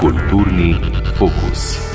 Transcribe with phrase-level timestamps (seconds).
[0.00, 0.80] Kulturni
[1.18, 1.89] fokus.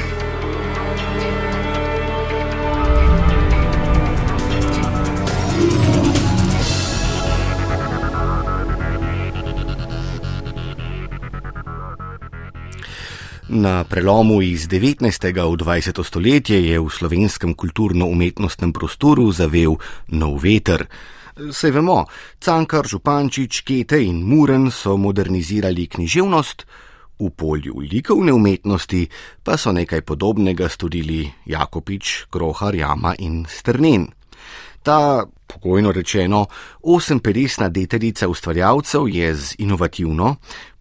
[13.56, 15.08] Na prelomu iz 19.
[15.31, 16.03] v 20.
[16.03, 19.80] stoletje je v slovenskem kulturno-umetnostnem prostoru zavel
[20.12, 20.84] nov veter.
[21.55, 22.03] Sej vemo,
[22.35, 26.67] Cankar, Župančič, Kete in Muren so modernizirali književnost,
[27.16, 29.07] v polju likovne umetnosti
[29.39, 34.11] pa so nekaj podobnega storili Jakopič, Krohar, Jama in Strnen.
[34.83, 36.45] Ta, pokojno rečeno,
[36.81, 40.36] osemperesna deterica ustvarjalcev je z inovativno,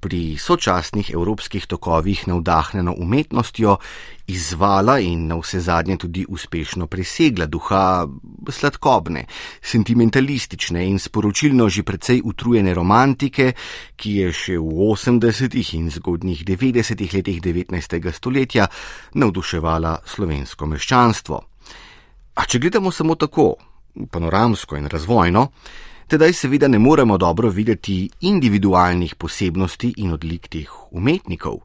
[0.04, 3.76] pri sočasnih evropskih tokovih navdahnjeno umetnostjo
[4.26, 8.06] izvala in na vse zadnje tudi uspešno presegla duha
[8.48, 9.24] sladkobne,
[9.62, 13.52] sentimentalistične in sporočilno že precej utrujene romantike,
[13.96, 15.74] ki je še v 80.
[15.74, 17.14] in zgodnjih 90.
[17.14, 18.12] letih 19.
[18.12, 18.68] stoletja
[19.14, 21.44] navduševala slovensko meščanstvo.
[22.34, 23.54] A če gledamo samo tako,
[24.10, 25.48] panoramsko in razvojno,
[26.08, 31.58] tedaj seveda ne moremo dobro videti individualnih posebnosti in odlik teh umetnikov.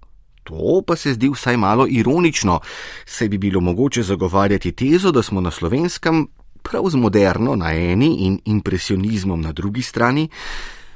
[0.44, 2.60] To pa se zdi vsaj malo ironično,
[3.06, 6.28] saj bi bilo mogoče zagovarjati tezo, da smo na slovenskem,
[6.62, 10.30] prav z moderno na eni in impresionizmom na drugi strani,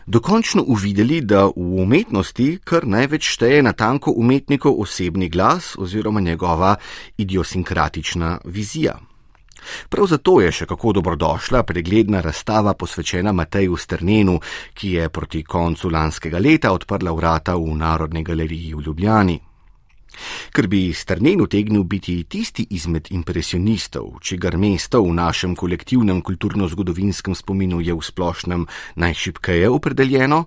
[0.06, 6.76] dokončno uvideli, da v umetnosti kar največ šteje na tanko umetnikov osebni glas oziroma njegova
[7.18, 9.00] idiosinkratična vizija.
[9.90, 14.40] Prav zato je še kako dobrodošla pregledna razstava posvečena Mateju Strnenu,
[14.74, 19.40] ki je proti koncu lanskega leta odprla vrata v Narodni galeriji v Ljubljani.
[20.54, 27.82] Ker bi Strnen utegnil biti tisti izmed impresionistov, čigar mesto v našem kolektivnem kulturno-zgodovinskem spominu
[27.82, 30.46] je v splošnem najšipkeje opredeljeno,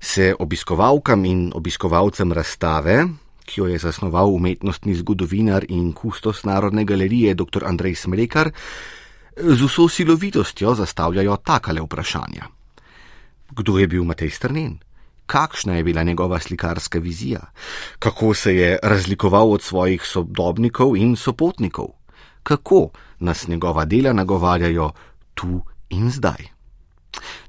[0.00, 3.08] se obiskovalkam in obiskovalcem razstave,
[3.50, 7.66] ki jo je zasnoval umetnostni zgodovinar in kustos Narodne galerije dr.
[7.66, 8.52] Andrej Smrekar,
[9.36, 12.46] z vso silovitostjo zastavljajo takale vprašanja.
[13.50, 14.78] Kdo je bil Matej Strnen?
[15.26, 17.40] Kakšna je bila njegova slikarska vizija?
[17.98, 21.86] Kako se je razlikoval od svojih sodobnikov in sopotnikov?
[22.42, 24.90] Kako nas njegova dela nagovarjajo
[25.34, 26.50] tu in zdaj?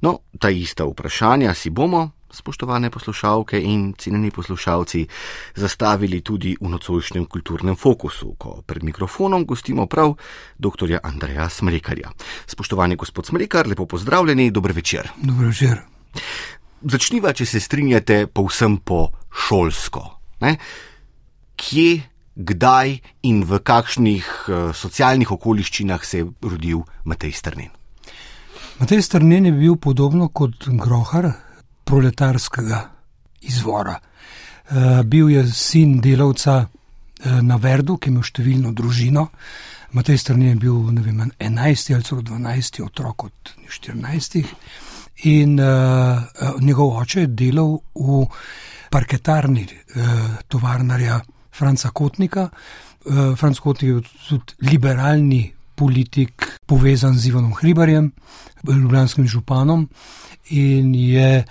[0.01, 5.07] No, ta ista vprašanja si bomo, spoštovane poslušalke in cenjeni poslušalci,
[5.55, 10.15] zastavili tudi v nocojšnjem kulturnem fokusu, ko pred mikrofonom gostimo prav
[10.57, 10.97] dr.
[11.03, 12.11] Andreja Smrekarja.
[12.47, 15.09] Spoštovani gospod Smrekar, lepo pozdravljeni, dober večer.
[15.21, 15.81] Dobro večer.
[16.81, 20.01] Začniva, če se strinjate, povsem po šolsko.
[20.41, 20.55] Ne?
[21.55, 22.01] Kje,
[22.35, 22.97] kdaj
[23.29, 27.69] in v kakšnih uh, socialnih okoliščinah se je rodil Matej Strnen?
[28.81, 31.29] Matej Strnen je bil podobno kot Grohar,
[31.83, 32.81] proletarskega
[33.41, 33.97] izvora.
[34.71, 39.27] Uh, bil je sin delavca uh, na Verdu, ki ima številno družino.
[39.91, 44.43] Matej Strni je bil vem, 11 ali celo 12 otrok od 14.
[45.31, 46.23] In uh,
[46.63, 48.23] njegov oče je delal v
[48.91, 51.19] parketarni uh, tovarnarja
[51.51, 52.49] Franca Kotnika.
[53.05, 55.43] Uh, Franc Kotnik je tudi liberalni
[55.75, 58.11] politik, povezan z Ivanom Hribarjem,
[58.67, 59.89] ljubljanskim županom,
[60.49, 61.43] in je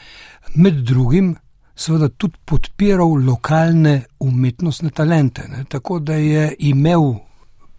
[0.55, 1.37] med drugim
[1.81, 5.49] seveda tudi podpiral lokalne umetnostne talente.
[5.49, 5.65] Ne?
[5.69, 7.15] Tako da je imel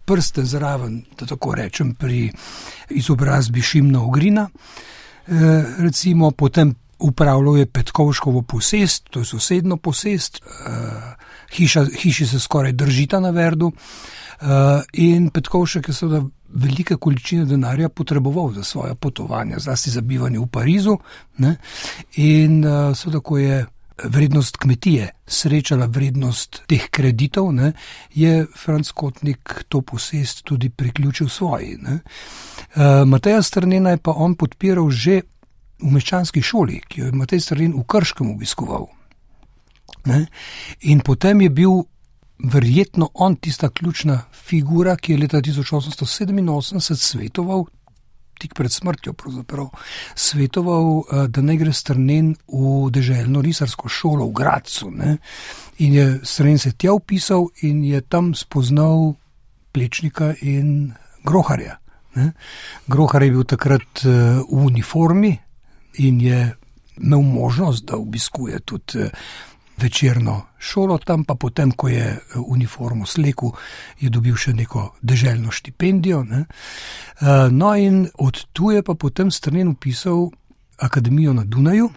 [0.04, 2.30] prste zraven, da tako rečem, pri
[2.90, 5.32] izobrazbi Šimna Ogrina, e,
[5.78, 10.70] recimo potem upravljal je Petkovškovo posest, to je sosedno posest, e,
[11.52, 13.72] hiša, hiši se skoraj držita na Verdu.
[14.42, 14.48] Uh,
[14.92, 20.46] in Petkovšek je seveda velike količine denarja potreboval za svoje potovanja, zlasti za bivanje v
[20.46, 20.96] Parizu.
[21.38, 21.56] Ne?
[22.16, 23.66] In uh, seveda, ko je
[24.04, 27.72] vrednost kmetije srečala vrednost teh kreditov, ne,
[28.14, 31.78] je Franz Kotnik to posest tudi priključil svoji.
[31.78, 35.20] Uh, Mateja Strnena je pa on podpiral že
[35.82, 38.86] v meščanski šoli, ki jo je Matej Strnen v Krškem obiskoval.
[40.04, 40.26] Ne?
[40.80, 41.82] In potem je bil
[42.42, 47.64] verjetno on tista ključna figura, ki je leta 1887 svetoval,
[48.38, 49.14] tik pred smrtjo,
[50.14, 54.90] svetoval, eh, da ne gre strnen v deželno risarsko šolo v Gracu.
[54.90, 55.16] Ne?
[55.78, 59.14] In je strnen se tja upisal in je tam spoznal
[59.72, 60.92] plečnika in
[61.24, 61.78] groharja.
[62.14, 62.32] Ne?
[62.86, 65.38] Grohar je bil takrat eh, v uniformi
[66.02, 66.56] in je
[67.00, 69.10] imel možnost, da obiskuje tudi eh,
[69.76, 73.50] večerno šolo tam, pa potem, ko je eh, uniformo slekel,
[74.00, 76.22] je dobil še neko deželno štipendijo.
[76.24, 76.44] Ne.
[76.44, 80.30] Eh, no, in od tu je pa potem strnen upisal
[80.78, 81.90] akademijo na Dunaju.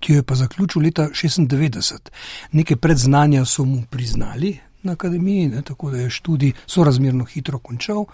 [0.00, 2.10] Ki jo je pa zaključil leta 96.
[2.52, 8.06] Nekaj predznanja so mu priznali na akademiji, ne, tako da je študij sorazmerno hitro končal.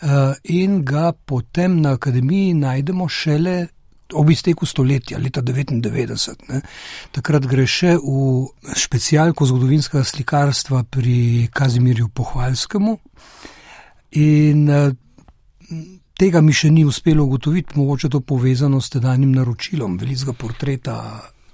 [0.00, 0.08] Uh,
[0.44, 3.66] in ga potem na akademiji najdemo šele
[4.14, 6.34] ob izteku stoletja, leta 99.
[6.48, 6.60] Ne.
[7.12, 12.96] Takrat gre še v specialko zgodovinskega slikarstva pri Kazimirju Pohvalskemu.
[14.20, 14.90] In uh,
[16.18, 20.96] tega mi še ni uspelo ugotoviti, mogoče to povezano s tedanjim naročilom velikega portreta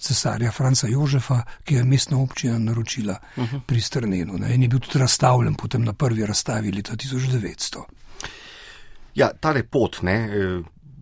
[0.06, 3.60] cesarja Franca Jožefa, ki je mestna občina naročila uh -huh.
[3.66, 4.54] pri Strnenu ne.
[4.54, 7.82] in je bil tudi razstavljen potem na prvi razstavi leta 1900.
[9.14, 10.28] Ja, ta repot, ne,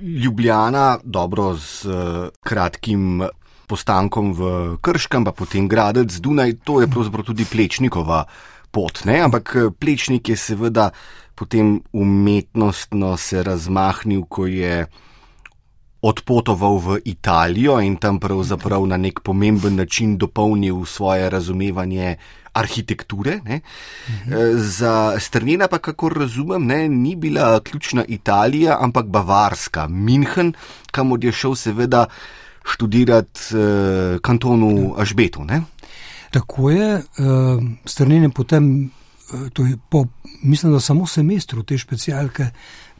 [0.04, 1.94] Ljubljana, dobro z uh,
[2.44, 3.24] kratkim
[3.66, 4.48] postankom v
[4.84, 8.24] Krškem, pa potem Gradec, Dunaj, to je pravzaprav tudi Plečnikova
[8.70, 9.22] pot, ne?
[9.24, 10.90] ampak eh, Plečnik je seveda
[11.34, 14.86] potem umetnostno se razmahnil, ko je
[16.04, 22.16] odpotoval v Italijo in tam pravzaprav na nek pomemben način dopolnil svoje razumevanje
[22.52, 23.40] arhitekture.
[24.08, 24.32] Mhm.
[24.56, 30.52] Za Strnjena pa, kako razumem, ne, ni bila ključna Italija, ampak Bavarska, München,
[30.90, 32.06] kamor je šel seveda
[32.64, 35.44] študirati eh, kantonu Ažbetu.
[35.44, 35.62] Ne?
[36.30, 37.02] Tako je, eh,
[37.84, 38.90] Strnjen je potem,
[39.34, 40.06] eh, je po,
[40.42, 42.46] mislim, da samo semestru te specialke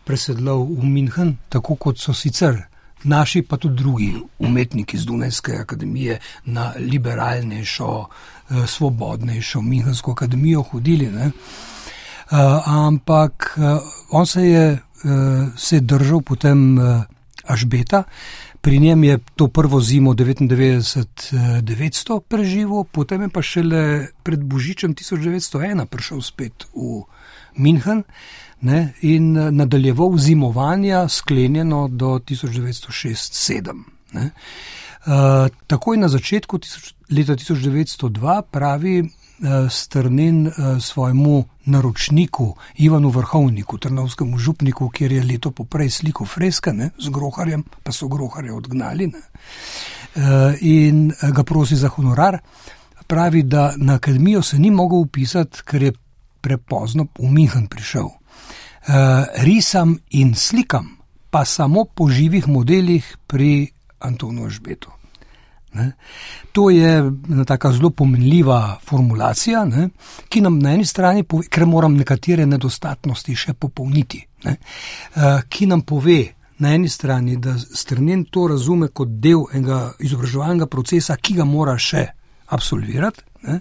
[0.05, 2.74] presedlal v München, tako kot so sicer
[3.05, 11.07] naši, pa tudi drugi umetniki z Dunajske akademije na liberalnejšo, eh, svobodnejšo Minhensko akademijo hodili.
[11.07, 11.31] Ne?
[12.25, 13.79] Uh, ampak uh,
[14.11, 14.79] on se je,
[15.57, 16.79] se je držal potem
[17.47, 18.03] Ažbeta,
[18.65, 25.85] pri njem je to prvo zimo 99-900 preživel, potem je pa šele pred Božičem 1901
[25.87, 27.05] prišel spet v
[27.61, 27.99] Minhen.
[27.99, 28.05] Uh,
[28.65, 33.83] ne, in eh, nadaljeval zimovanja, sklenjeno do 1906-1907.
[34.15, 34.21] Uh,
[35.67, 39.03] takoj na začetku tisoč, leta 1902 pravi
[39.45, 46.73] uh, Strnin uh, svojemu naročniku Ivanu Vrhovniku, trnovskemu župniku, kjer je leto poprej sliko freska
[46.73, 52.39] ne, z groharjem, pa so groharje odgnali ne, uh, in ga prosi za honorar.
[53.07, 55.93] Pravi, da na akademijo se ni mogel upisati, ker je
[56.41, 58.09] prepozno v Mihan prišel
[59.41, 60.97] risam in slikam,
[61.31, 64.94] pa samo po živih modelih pri Antonu Žbetu.
[65.75, 65.93] Ne?
[66.53, 66.99] To je
[67.31, 69.89] ena tako zelo pomenljiva formulacija, ne?
[70.29, 74.57] ki nam na eni strani pove, ker moram nekatere nedostatnosti še popolniti, ne?
[75.17, 76.21] uh, ki nam pove
[76.63, 81.75] na eni strani, da strnen to razume kot del enega izobraževalnega procesa, ki ga mora
[81.79, 82.07] še
[82.55, 83.59] absolvirati, uh,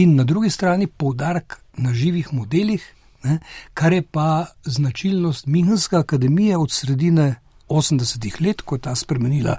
[0.00, 2.80] in na drugi strani poudarek na živih modelih,
[3.26, 3.40] ne,
[3.74, 7.34] kar je pa značilnost Minhenske akademije od sredine
[7.68, 9.56] 80-ih let, ko je ta spremenila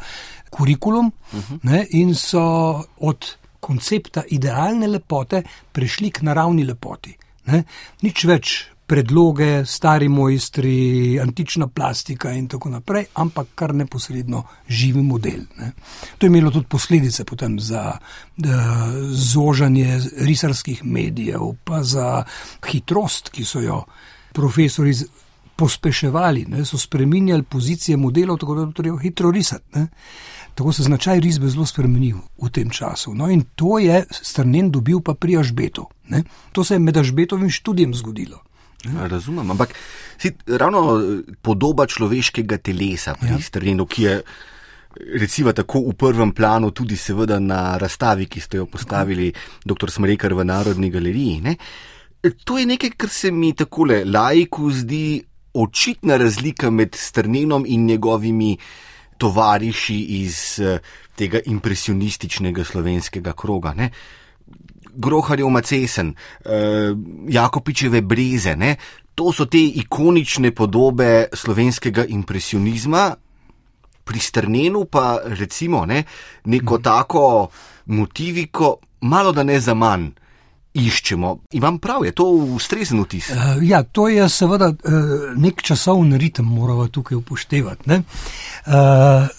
[0.49, 1.59] kurikulum uh -huh.
[1.63, 7.17] ne, in so od koncepta idealne lepote prešli k naravni lepoti.
[7.45, 7.63] Ne.
[8.01, 15.43] Nič več predloge, stari mojstri, antična plastika in tako naprej, ampak kar neposredno živi model.
[15.59, 15.71] Ne.
[16.17, 17.97] To je imelo tudi posledice potem za
[19.11, 22.23] zožanje risarskih medijev, pa za
[22.71, 23.83] hitrost, ki so jo
[24.33, 24.93] profesori
[25.57, 29.65] pospeševali, ne, so spreminjali pozicije modelov, tako da je treba hitro risati.
[29.75, 29.87] Ne.
[30.55, 33.13] Tako se značaj risbe zelo spremenil v tem času.
[33.13, 35.85] No, in to je strnen dobil pa pri Ažbetu.
[36.09, 36.23] Ne.
[36.51, 38.41] To se je med Ažbetovim študijem zgodilo.
[38.85, 39.07] Ja.
[39.07, 39.73] Razumem, ampak
[40.17, 43.41] si ravno eh, podoba človeškega telesa pri ja.
[43.51, 44.21] terenu, ki je
[45.19, 49.31] recimo tako v prvem planu, tudi seveda na razstavi, ki ste jo postavili,
[49.65, 49.91] dr.
[49.91, 51.41] Smrekar v Narodni galeriji.
[51.41, 51.55] Ne?
[52.45, 55.21] To je nekaj, kar se mi takole lajku zdi
[55.53, 58.57] očitna razlika med strnenom in njegovimi
[59.17, 60.79] tovariši iz eh,
[61.15, 63.73] tega impresionističnega slovenskega kroga.
[63.73, 63.89] Ne?
[64.97, 66.51] Groharjev Macesen, uh,
[67.29, 68.75] Jakopičeve breze, ne?
[69.15, 73.15] to so te ikonične podobe slovenskega impresionizma,
[74.07, 76.03] pri Strnenu pa recimo ne,
[76.45, 76.83] neko mm.
[76.83, 77.49] tako
[77.85, 80.11] motiviko, malo da ne za manj.
[80.77, 81.31] Iščemo.
[81.57, 83.31] Imam prav, je to ustrezen vtis.
[83.33, 85.01] Uh, ja, to je seveda uh,
[85.35, 87.89] nek časovni ritem, moramo tukaj upoštevati.
[87.89, 88.03] Uh,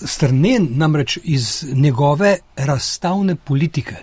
[0.03, 3.97] Strnen namreč iz njegove razstavne politike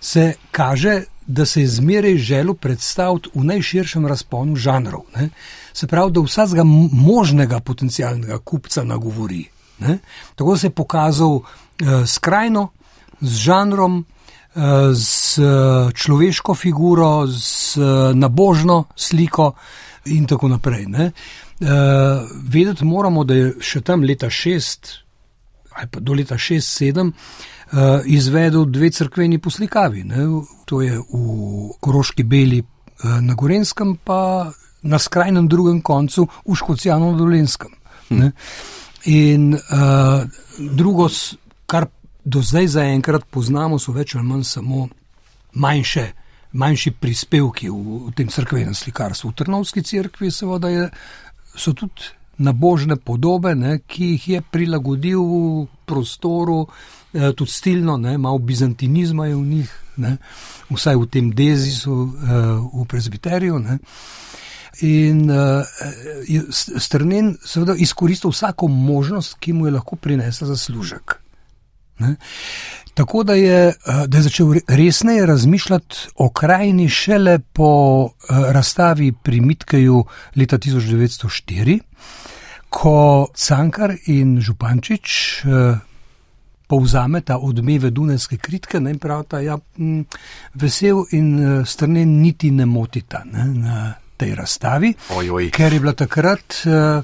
[0.00, 5.00] se kaže, da se je zmeraj želel predstaviti v najširšem razponu žanrov.
[5.16, 5.28] Ne?
[5.72, 9.44] Se pravi, da vsakega možnega potencijalnega kupca nagovori.
[9.78, 9.98] Ne?
[10.34, 12.68] Tako se je pokazal eh, skrajno
[13.20, 14.04] z žanrom,
[14.94, 15.40] z
[15.94, 17.78] človeško figuro, z
[18.14, 19.52] nabožno sliko
[20.10, 20.86] in tako naprej.
[20.86, 21.10] Ne.
[22.50, 24.96] Vedeti moramo, da je še tam leta šest
[25.70, 27.12] ali pa do leta šest, sedem
[28.04, 30.02] izvedel dve crkveni poslikavi.
[30.04, 30.26] Ne.
[30.66, 32.62] To je v Koroški beli
[33.04, 34.50] na Gorenskem, pa
[34.82, 37.70] na skrajnem drugem koncu v Škocijanu na Dolenskem.
[38.08, 38.28] Hm.
[39.04, 40.24] In uh,
[40.58, 41.08] drugo,
[42.24, 44.88] do zdaj zaenkrat poznamo, so več ali manj samo
[45.54, 46.06] manjše,
[46.52, 49.30] manjši prispevki v, v tem crkvenem slikarstvu.
[49.30, 50.88] V Trnovski crkvi seveda je,
[51.56, 52.10] so tudi
[52.40, 56.66] nabožne podobe, ne, ki jih je prilagodil v prostoru,
[57.12, 60.16] eh, tudi stilno, ne, malo bizantinizma je v njih, ne,
[60.70, 62.40] vsaj v tem dezisu, eh,
[62.72, 63.58] v prezbiterju.
[63.58, 63.78] Ne.
[64.80, 65.66] In uh,
[66.80, 71.18] strnen seveda izkoristil vsako možnost, ki mu je lahko prinesla zaslužek.
[72.00, 72.14] Ne?
[72.94, 79.12] Tako da je, uh, da je začel resneje razmišljati o krajini šele po uh, razstavi
[79.12, 80.04] pri Mitkeju
[80.36, 81.78] leta 1904,
[82.68, 85.78] ko Cankar in Župančič uh,
[86.66, 90.04] povzameta odmeve Dunajske kritike in pravita, ja, je
[90.54, 93.24] vesel in strnen niti ne motita.
[93.24, 93.94] Ne?
[94.20, 95.50] tej razstavi, oj, oj.
[95.50, 97.02] ker je bila takrat, eh,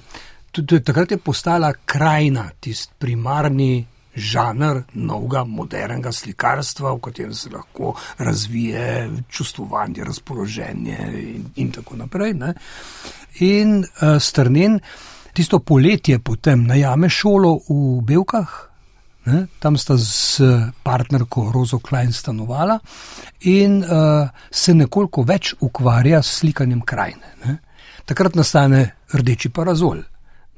[0.52, 3.86] tudi takrat je postala krajina, tisti primarni
[4.16, 12.34] žanr novega, modernega slikarstva, v katerem se lahko razvije čustvovanje, razpoloženje in, in tako naprej.
[12.34, 12.54] Ne.
[13.44, 14.80] In uh, strnen,
[15.32, 18.62] tisto poletje potem najame šolo v Belkah,
[19.26, 19.46] Ne?
[19.58, 20.38] Tam sta z
[20.82, 22.78] partnerko Rozo Klein stanovala
[23.40, 27.32] in uh, se nekoliko več ukvarja s slikanjem krajine.
[27.42, 27.56] Ne?
[28.06, 30.04] Takrat nastane rdeči parazol,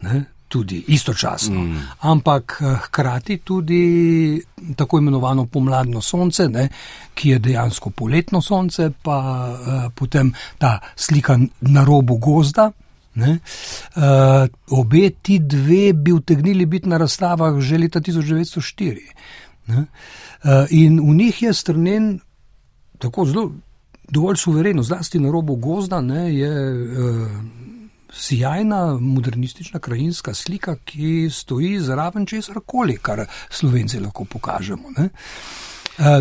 [0.05, 0.21] ne?
[0.49, 1.81] Tudi istočasno, mm.
[2.01, 4.43] ampak uh, hkrati tudi
[4.77, 6.69] tako imenovano pomladno sonce, ne?
[7.15, 12.71] ki je dejansko poletno sonce, pa uh, potem ta slika na robu gozda.
[13.19, 18.99] Uh, obe ti dve bi utegnili biti na razstavah že leta 1904.
[19.69, 19.85] Uh,
[20.71, 22.21] in v njih je strnen
[22.99, 23.53] tako zelo,
[24.09, 27.29] dovolj suvereno, zlasti na robu gozda, ne, je uh,
[28.13, 34.91] sjajna, modernistična krajinska slika, ki stoji zraven česar koli, kar slovenci lahko pokažemo.
[34.97, 35.09] Ne.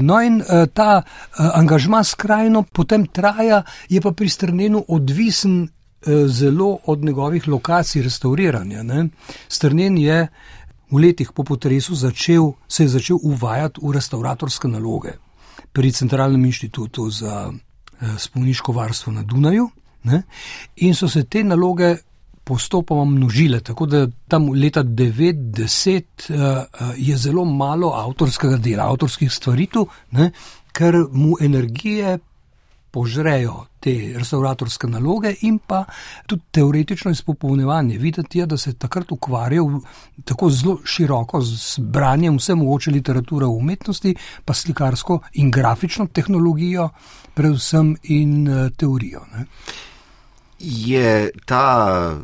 [0.01, 0.41] No, in
[0.73, 1.01] ta
[1.37, 5.67] angažma skrajno potem traja, je pa pri strnenu odvisen
[6.07, 8.83] Eh, zelo od njegovih lokacij restauriranja.
[8.83, 9.07] Ne.
[9.47, 10.27] Strnen je
[10.91, 15.11] v letih po potresu začel, se je začel uvajati v restauratorske naloge
[15.73, 19.69] pri Centralnem inštitutu za eh, spomniško varstvo na Dunaju.
[20.07, 20.21] Ne.
[20.87, 21.95] In so se te naloge
[22.47, 26.37] postopoma množile, tako da tam leta 90 uh,
[26.97, 29.83] je zelo malo avtorskega dela, avtorskih stvaritev,
[30.71, 32.17] ker mu energije
[32.91, 35.83] požrejo te restauratorske naloge in pa
[36.25, 37.97] tudi teoretično izpopolnjevanje.
[37.97, 39.81] Videti je, da se takrat ukvarjajo
[40.25, 46.89] tako zelo široko z branjem vse mogoče literature v umetnosti, pa slikarsko in grafično tehnologijo,
[47.33, 49.25] predvsem in uh, teorijo.
[49.35, 49.45] Ne.
[50.59, 52.17] Je ta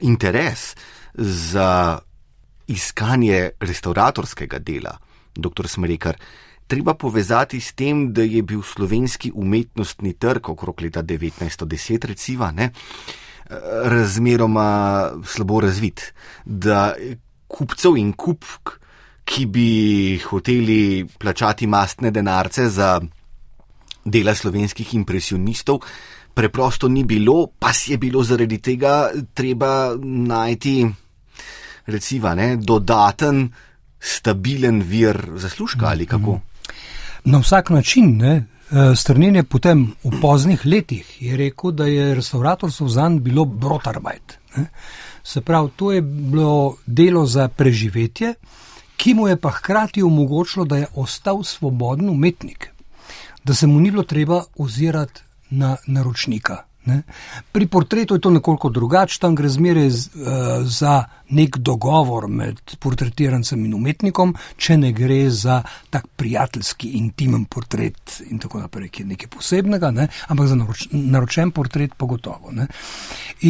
[0.00, 0.74] interes
[1.14, 1.98] za
[2.66, 4.96] iskanje restauratorskega dela,
[5.34, 5.68] dr.
[5.68, 6.16] Smrekar,
[6.66, 12.70] treba povezati s tem, da je bil slovenski umetnostni trg okrog leta 1910, recimo, ne,
[13.84, 16.12] razmeroma slabo razvit,
[16.44, 16.94] da
[17.50, 18.76] kupcev in kupk,
[19.30, 23.00] ki bi hoteli plačati mastne denarce za
[24.04, 25.82] dela slovenskih impresionistov,
[26.34, 30.86] preprosto ni bilo, pa si je bilo zaradi tega treba najti,
[31.86, 33.50] recimo, ne, dodaten,
[34.00, 36.40] stabilen vir zaslužka ali kako.
[37.24, 42.88] Na vsak način, ne, eh, strnjen je potem v poznih letih, rekel, da je restauratorstvo
[42.88, 44.38] za njega bilo brotarbajt.
[45.24, 48.34] Se pravi, to je bilo delo za preživetje,
[48.96, 52.70] ki mu je pa hkrati omogočilo, da je ostal svoboden umetnik,
[53.44, 56.64] da se mu ni bilo treba ozirati na naročnika.
[56.84, 57.02] Ne?
[57.52, 59.94] Pri portretu je to nekoliko drugače, tam gre zmeraj uh,
[60.64, 68.22] za nek dogovor med portretirancem in umetnikom, če ne gre za tak prijateljski, intimen portret
[68.30, 70.08] in tako naprej, ki je nekaj posebnega, ne?
[70.32, 72.52] ampak za naroč, naročen portret pa gotovo.
[72.56, 72.66] Ne?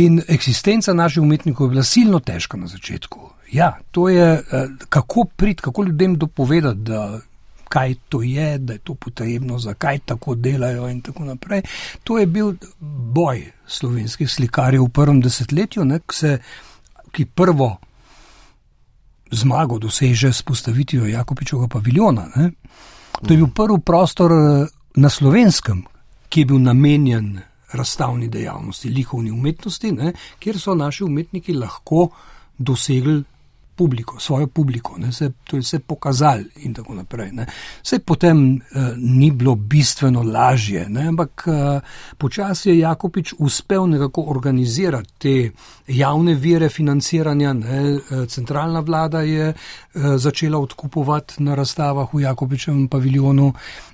[0.03, 3.31] In eksistenca naših umetnikov je bila silno težka na začetku.
[3.55, 7.21] Ja, to je, uh, kako prid, kako ljudem dopovedati, da
[7.71, 11.63] kaj to je, da je to potrebno, zakaj tako delajo in tako naprej.
[12.05, 12.55] To je bil
[13.15, 16.39] boj slovenskih slikarjev v prvem desetletju, ne, se,
[17.15, 17.77] ki prvo
[19.31, 22.27] zmago doseže s postavitvijo Jakopičovega paviljona.
[22.37, 22.51] Ne?
[23.23, 24.35] To je bil prvi prostor
[24.95, 25.85] na slovenskem,
[26.29, 27.39] ki je bil namenjen
[27.73, 30.13] razstavni dejavnosti, likovni umetnosti, ne?
[30.39, 32.09] kjer so naši umetniki lahko
[32.59, 33.23] dosegli
[33.81, 37.31] publiko, svojo publiko, ne, se, to je vse pokazali in tako naprej.
[37.33, 37.47] Ne.
[37.83, 41.81] Vse potem eh, ni bilo bistveno lažje, ne, ampak eh,
[42.19, 45.35] počasi je Jakopič uspel nekako organizirati te
[45.89, 47.53] javne vire financiranja.
[47.53, 47.81] Ne.
[47.95, 49.57] Eh, centralna vlada je eh,
[50.17, 53.53] začela odkupovati na razstavah v Jakopičevem paviljonu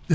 [0.08, 0.14] eh,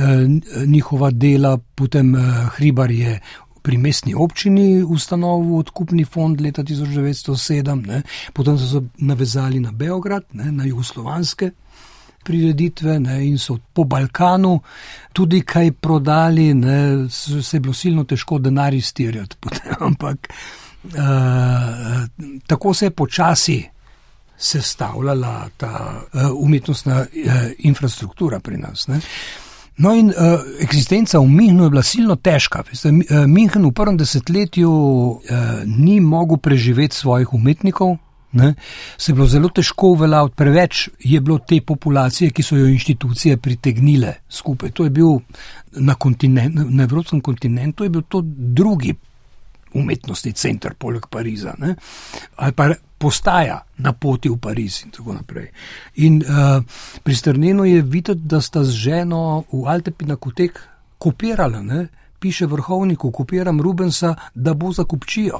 [0.65, 2.19] njihova dela, potem eh,
[2.57, 3.19] Hribar je
[3.61, 8.01] pri mestni občini ustanovil odkupni fond leta 1907, ne.
[8.33, 11.51] potem so se navezali na Beograd, ne, na jugoslovanske
[12.23, 14.59] prireditve ne, in so po Balkanu
[15.13, 19.37] tudi kaj prodali, ne, se je bilo silno težko denar iztirjati,
[19.87, 20.33] ampak
[20.83, 20.91] uh,
[22.47, 23.63] tako se je počasi
[24.37, 28.87] sestavljala ta uh, umetnostna uh, infrastruktura pri nas.
[28.87, 29.01] Ne.
[29.81, 32.61] No, in uh, eksistenca v Mihnu je bila silno težka.
[32.67, 32.91] Veste,
[33.27, 35.19] Mihen v prvem desetletju uh,
[35.65, 37.97] ni mogel preživeti svojih umetnikov.
[38.31, 38.53] Ne?
[38.97, 43.37] Se je bilo zelo težko uveljaviti, preveč je bilo te populacije, ki so jo inštitucije
[43.37, 44.71] pritegnile skupaj.
[44.77, 45.17] To je bil
[45.71, 48.93] na, kontinent, na evropskem kontinentu, je bil to drugi
[49.73, 51.55] umetnostni center, poleg Pariza.
[51.59, 51.75] Ne?
[52.35, 52.69] Ali pa
[53.01, 55.49] postaja na poti v Pariz in tako naprej.
[56.05, 56.61] In uh,
[57.03, 60.61] pri Strnenu je videti, da sta z ženo v Altepi na kotek
[61.01, 61.87] kopirala, ne?
[62.21, 65.39] piše vrhovniku, kopiram Rubensa, da bo za kupčijo.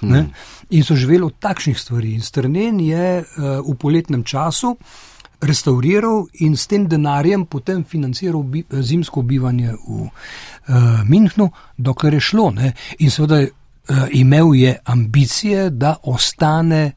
[0.00, 0.30] Hmm.
[0.70, 2.14] In so živeli od takšnih stvari.
[2.14, 3.26] In Strnen je uh,
[3.66, 4.76] v poletnem času
[5.42, 12.20] restauriral in s tem denarjem potem financiral bi, zimsko bivanje v uh, Minhnu, dokler je
[12.20, 12.50] šlo.
[12.50, 12.72] Ne?
[12.98, 13.42] In seveda
[14.10, 16.92] imel je ambicije, da ostane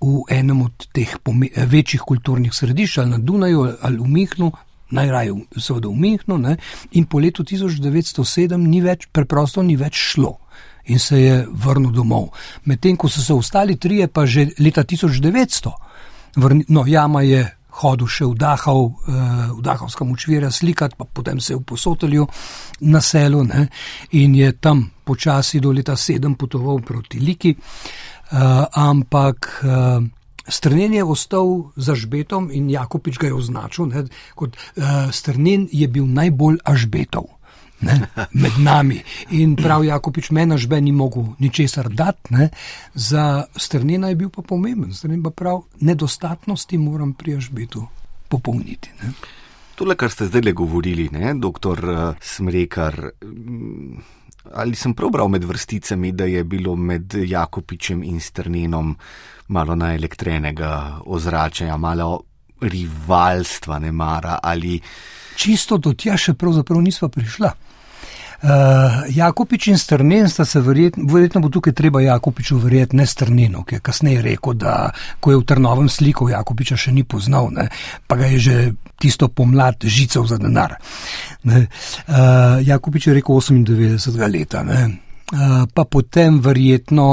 [0.00, 1.16] v enem od teh
[1.66, 4.52] večjih kulturnih središč, ali na Dunaju ali v Mihnu,
[4.90, 6.56] najraje seveda v Mihnu, ne?
[6.92, 10.36] in po letu 1907 ni več, preprosto ni več šlo.
[10.86, 12.28] In se je vrnil domov.
[12.64, 15.72] Medtem ko so se ostali trije, pa že leta 1900,
[16.36, 19.12] vrni, no, jama je hodil še v Dahov, eh,
[19.52, 22.26] v Dahovskem učvirju slikati, pa potem se je v posotelju
[22.80, 23.68] na selu ne?
[24.12, 30.02] in je tam počasi do leta sedem potoval proti Liki, uh, ampak uh,
[30.48, 34.02] strnen je ostal za žbetom in Jakopič ga je označil ne,
[34.34, 37.35] kot uh, strnen je bil najbolj ažbetov.
[37.80, 39.02] Ne, med nami.
[39.36, 42.48] In prav Jakopič meni žbe ni mogel ničesar dati, ne,
[42.94, 47.84] za strnjena je bil pa pomemben, strnjen pa prav nedostatnosti moram pri ažbetu
[48.28, 48.92] popolniti.
[49.02, 49.12] Ne.
[49.76, 51.84] Tole, kar ste zdaj le govorili, ne, doktor
[52.20, 52.96] Smrekar,
[54.56, 58.96] ali sem probral med vrsticami, da je bilo med Jakopičem in Strnenom
[59.48, 62.22] malo najelektrenega ozračja, malo
[62.60, 64.80] rivalstva, ne mara ali.
[65.36, 67.52] Čisto do tja še pravzaprav nisva prišla.
[68.42, 68.50] Uh,
[69.08, 73.78] Jakopič in Strnen sta se verjetno, verjetno bo tukaj treba Jakopiču verjeti, ne Strnenu, ki
[73.78, 77.68] je kasneje rekel, da ko je v Trnovem sliku Jakopiča še ni poznal, ne,
[78.06, 78.56] pa ga je že
[79.00, 80.76] tisto pomlad žical za denar.
[81.44, 81.64] Uh,
[82.60, 87.06] Jakopič je rekel 98 leta, uh, pa potem verjetno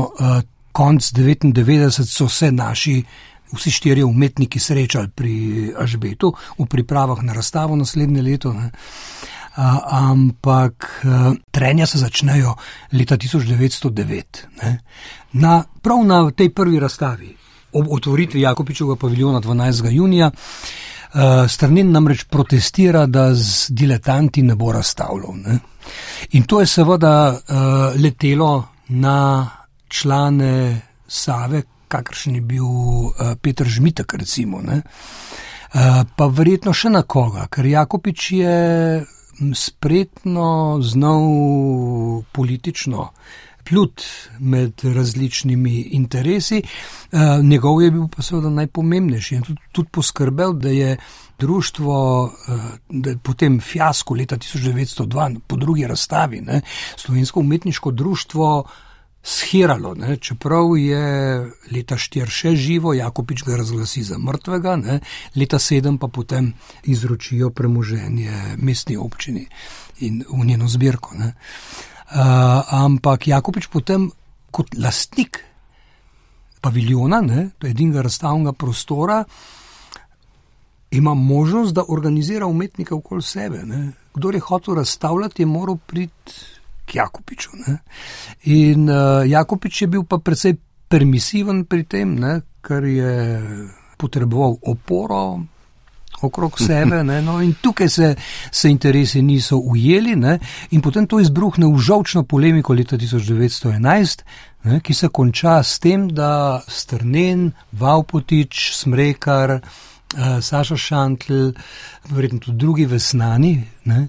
[0.00, 0.40] uh,
[0.72, 3.02] konc 99 so se naši.
[3.50, 5.32] Vsi štirje umetniki srečali pri
[5.74, 8.52] Ažbetu v pripravah na razstavo naslednje leto.
[8.54, 8.70] Ne
[9.56, 11.04] ampak
[11.50, 12.54] trenja se začnejo
[12.92, 14.22] leta 1909.
[14.62, 14.78] Ne?
[15.32, 17.36] Na, prav na tej prvi razstavi,
[17.72, 19.90] ob otvoritvi Jakopičevega paviljona 12.
[19.90, 20.30] junija,
[21.48, 25.34] Strnin namreč protestira, da z diletanti ne bo razstavljal.
[25.36, 25.58] Ne?
[26.30, 27.40] In to je seveda
[27.98, 29.50] letelo na
[29.88, 32.66] člane Save, kakršen je bil
[33.42, 34.62] Petr Žmitek, recimo.
[34.62, 34.82] Ne?
[36.16, 38.58] Pa verjetno še na koga, ker Jakopič je
[39.54, 41.22] spretno znal
[42.32, 43.08] politično
[43.70, 44.02] plut
[44.38, 46.62] med različnimi interesi.
[46.62, 50.96] Eh, njegov je bil pa seveda najpomembnejši in tudi, tudi poskrbel, da je
[51.38, 51.96] društvo,
[52.48, 56.60] eh, da je potem fiasko leta 1902 po drugi razstavi, ne,
[56.96, 58.64] slovensko umetniško društvo,
[59.22, 61.02] shiralo, ne, čeprav je
[61.72, 65.00] leta 4 še živo, Jakopič ga razglasi za mrtvega, ne,
[65.36, 66.54] leta 7 pa potem
[66.88, 69.46] izročijo premoženje mestni občini
[70.00, 71.14] in v njeno zbirko.
[71.20, 71.34] Ne.
[72.10, 74.08] Uh, ampak Jakopič potem
[74.50, 75.44] kot lastnik
[76.60, 79.24] paviljona, ne, to je edinega razstavnega prostora,
[80.90, 83.62] ima možnost, da organizira umetnike okoli sebe.
[83.64, 83.92] Ne.
[84.14, 86.34] Kdor je hotel razstavljati, je moral priti
[86.90, 87.50] k Jakopiču.
[87.66, 87.78] Ne?
[88.50, 90.58] In uh, Jakopič je bil pa precej
[90.90, 92.40] permisiven pri tem, ne?
[92.60, 93.14] ker je
[93.96, 95.40] potreboval oporo.
[96.20, 98.08] Okrog sebe, ne, no, in tukaj se,
[98.52, 100.34] se interesi niso ujeli, ne,
[100.76, 104.26] in potem to izbruhne v žolčno polemiko leta 1911,
[104.68, 111.54] ne, ki se konča s tem, da Strnen, Vaupotič, Smrekar, uh, Saša Šantl,
[112.12, 113.56] verjetno tudi drugi vesnani,
[113.88, 114.08] ne,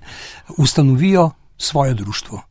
[0.58, 2.51] ustanovijo svoje društvo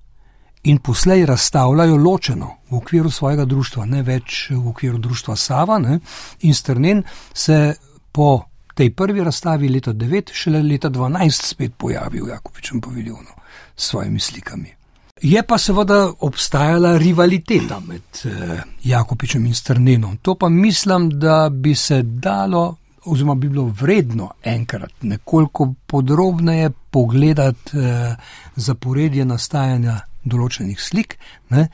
[0.62, 5.78] in poslej razstavljajo ločeno v okviru svojega društva, ne več v okviru društva Sava.
[5.78, 5.98] Ne?
[6.40, 7.02] In Strnen
[7.34, 7.74] se
[8.12, 8.42] po
[8.74, 13.34] tej prvi razstavi leta 9, šele leta 12 spet pojavil v Jakobičem paviljonu
[13.76, 14.74] s svojimi slikami.
[15.22, 20.16] Je pa seveda obstajala rivaliteta med eh, Jakobičem in Strnenom.
[20.16, 27.78] To pa mislim, da bi se dalo, oziroma bi bilo vredno enkrat nekoliko podrobneje pogledati
[27.78, 28.16] eh,
[28.56, 31.16] zaporedje nastajanja določenih slik,
[31.54, 31.66] ne,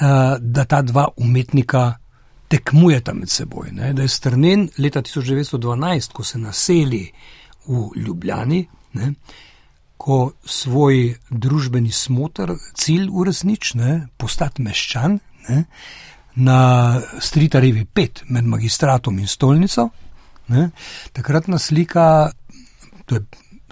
[0.00, 1.86] uh, da ta dva umetnika
[2.48, 3.72] tekmujeta med seboj.
[3.74, 7.02] Ne, da je strnen leta 1912, ko se naseli
[7.66, 8.62] v Ljubljani,
[9.00, 9.12] ne,
[9.96, 13.78] ko svoj družbeni smotr, cilj uresniči,
[14.16, 15.18] postati meščan.
[15.48, 15.64] Ne,
[16.36, 19.86] Na Stritarevi 5 med magistratom in stolnico,
[20.52, 20.66] ne,
[21.16, 22.28] takratna slika,
[23.08, 23.22] to je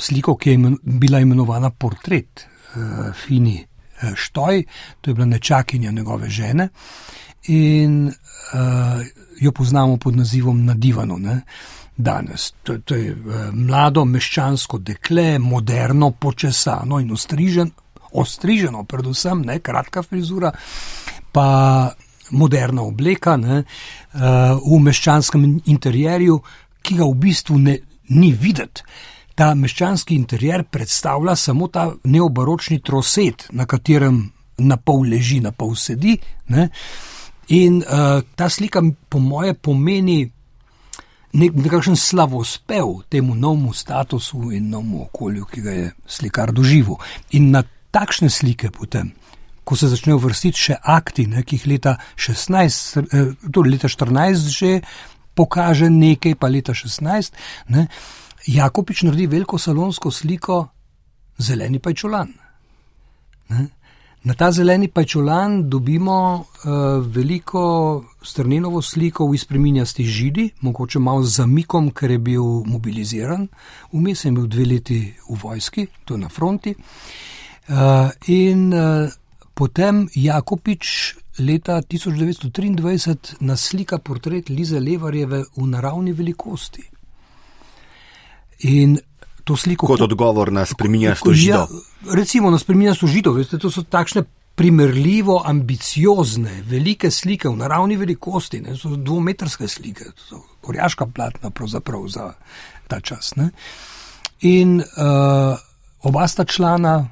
[0.01, 3.74] slika, ki je bila imenovana portret uh, Fini Eh,
[4.17, 4.65] Štoj,
[5.01, 6.69] to je bila nečakinja njegove žene
[7.47, 9.07] in uh,
[9.41, 11.19] jo poznamo pod nazivom Na divanu.
[11.19, 11.41] Ne?
[11.97, 12.53] Danes.
[12.63, 17.71] To, to je uh, mlado meščansko dekle, moderno, počesano in ostrižen,
[18.13, 20.53] ostriženo, predvsem ne kratka frizura,
[21.33, 21.93] pa
[22.31, 24.21] moderna obleka ne, uh,
[24.59, 26.41] v meščanskem interjerju,
[26.83, 28.83] ki ga v bistvu ne, ni videti
[29.35, 35.75] ta meščanski interjer predstavlja samo ta neobaročni troset, na katerem na pol leži, na pol
[35.75, 36.15] sedi.
[36.55, 36.69] Ne?
[37.55, 40.23] In uh, ta slika, po moje, pomeni
[41.35, 47.01] nek, nekakšen slavospev temu novemu statusu in novemu okolju, ki ga je slikar doživel.
[47.35, 49.13] In na takšne slike potem.
[49.65, 54.51] Ko se začnejo vrstiti še akti, ne, ki jih leta 16, eh, torej leta 14
[54.53, 54.81] že
[55.35, 57.33] pokaže nekaj, pa leta 16,
[57.73, 57.89] ne,
[58.47, 60.69] Jakobič naredi veliko salonsko sliko
[61.39, 62.29] Zeleni pajčolan.
[63.49, 63.67] Ne?
[64.25, 71.43] Na ta zeleni pajčolan dobimo uh, veliko strnenovo sliko v izpreminjasti židi, mogoče malo z
[71.43, 73.45] zamikom, ker je bil mobiliziran,
[73.93, 76.73] vmes je bil dve leti v vojski, to je na fronti.
[77.69, 79.13] Uh, in uh,
[79.55, 86.94] potem Jakobič leta 1923 naslika portret Lize Levarjeve v naravni velikosti.
[88.59, 88.99] In
[89.45, 89.87] to sliko.
[89.87, 91.53] Kot odgovor na spremenjasto žido.
[91.59, 97.97] Ja, recimo na spremenjasto žido, veste, to so takšne primerljivo ambiciozne, velike slike v naravni
[97.97, 102.33] velikosti, ne, so dvometrske slike, so korjaška platna pravzaprav za
[102.89, 103.35] ta čas.
[103.37, 103.51] Ne.
[104.41, 105.59] In uh,
[106.03, 107.09] oba sta člana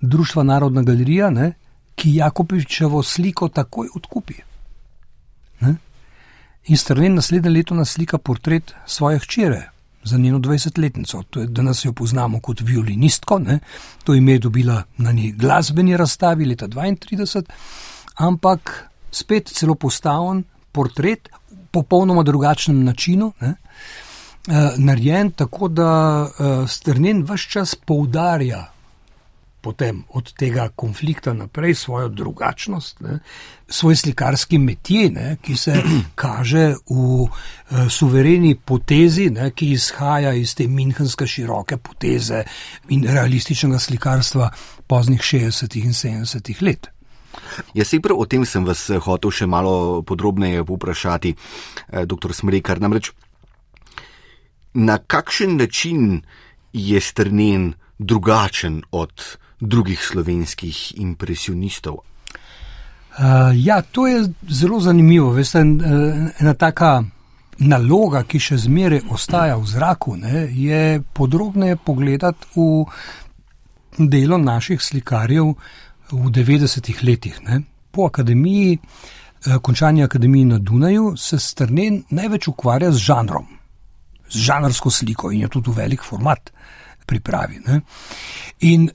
[0.00, 1.52] Društva Narodna galerija, ne,
[1.94, 4.34] ki Jakobičevo sliko takoj odkupi.
[5.60, 5.74] Ne.
[6.66, 9.68] In strnen naslednje leto naslika portret svoje hčere,
[10.04, 11.22] za njeno 20-letnico.
[11.46, 13.58] Danes jo poznamo kot violinistko, ne?
[14.04, 17.42] to ime je dobila na njej glasbeni razstavi leta 32,
[18.16, 23.32] ampak spet celo postavljen portret v popolnoma drugačnem načinu.
[23.40, 28.70] Uh, narejen tako, da uh, strnen vse čas poudarja
[29.60, 33.18] potem od tega konflikta naprej svojo drugačnost, ne,
[33.68, 35.82] svoj slikarski metje, ne, ki se
[36.22, 42.44] kaže v e, suvereni potezi, ne, ki izhaja iz te minhenske široke poteze
[42.88, 44.50] in realističnega slikarstva
[44.86, 45.76] poznih 60.
[45.84, 46.62] in 70.
[46.62, 46.90] let.
[47.74, 52.34] Jaz se prav o tem sem vas eh, hotel še malo podrobneje poprašati, eh, dr.
[52.34, 52.80] Smrekar.
[52.80, 53.12] Namreč,
[54.74, 56.22] na kakšen način
[56.72, 59.12] je strnen drugačen od
[59.60, 62.00] drugih slovenskih impresionistov.
[63.10, 65.32] Uh, ja, to je zelo zanimivo.
[65.32, 65.60] Veste,
[66.40, 67.02] ena taka
[67.60, 75.52] naloga, ki še zmeraj ostaja v zraku, ne, je podrobneje pogledati v delo naših slikarjev
[76.10, 77.40] v 90-ih letih.
[77.46, 77.60] Ne.
[77.90, 83.46] Po akademiji, eh, končanju akademije na Dunaju, se strnen največ ukvarja z žanrom,
[84.28, 86.50] z žanrsko sliko in je tudi v velik format
[87.06, 87.60] pripravi.
[87.66, 87.80] Ne.
[88.60, 88.90] In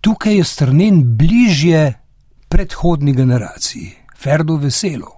[0.00, 1.94] tukaj je strnen bližje
[2.48, 5.12] predhodni generaciji, Ferdo Veselo,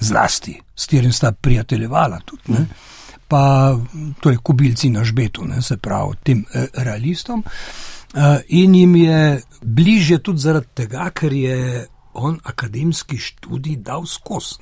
[0.00, 2.42] zlasti, s katerim sta prijateljevala tudi.
[2.52, 2.66] Ne?
[3.28, 3.76] Pa
[4.20, 7.44] to je kubilci na žbetu, ne, se pravi, tem eh, realistom.
[8.14, 14.54] Eh, in jim je bližje tudi zaradi tega, ker je on akademski študij dal skozi.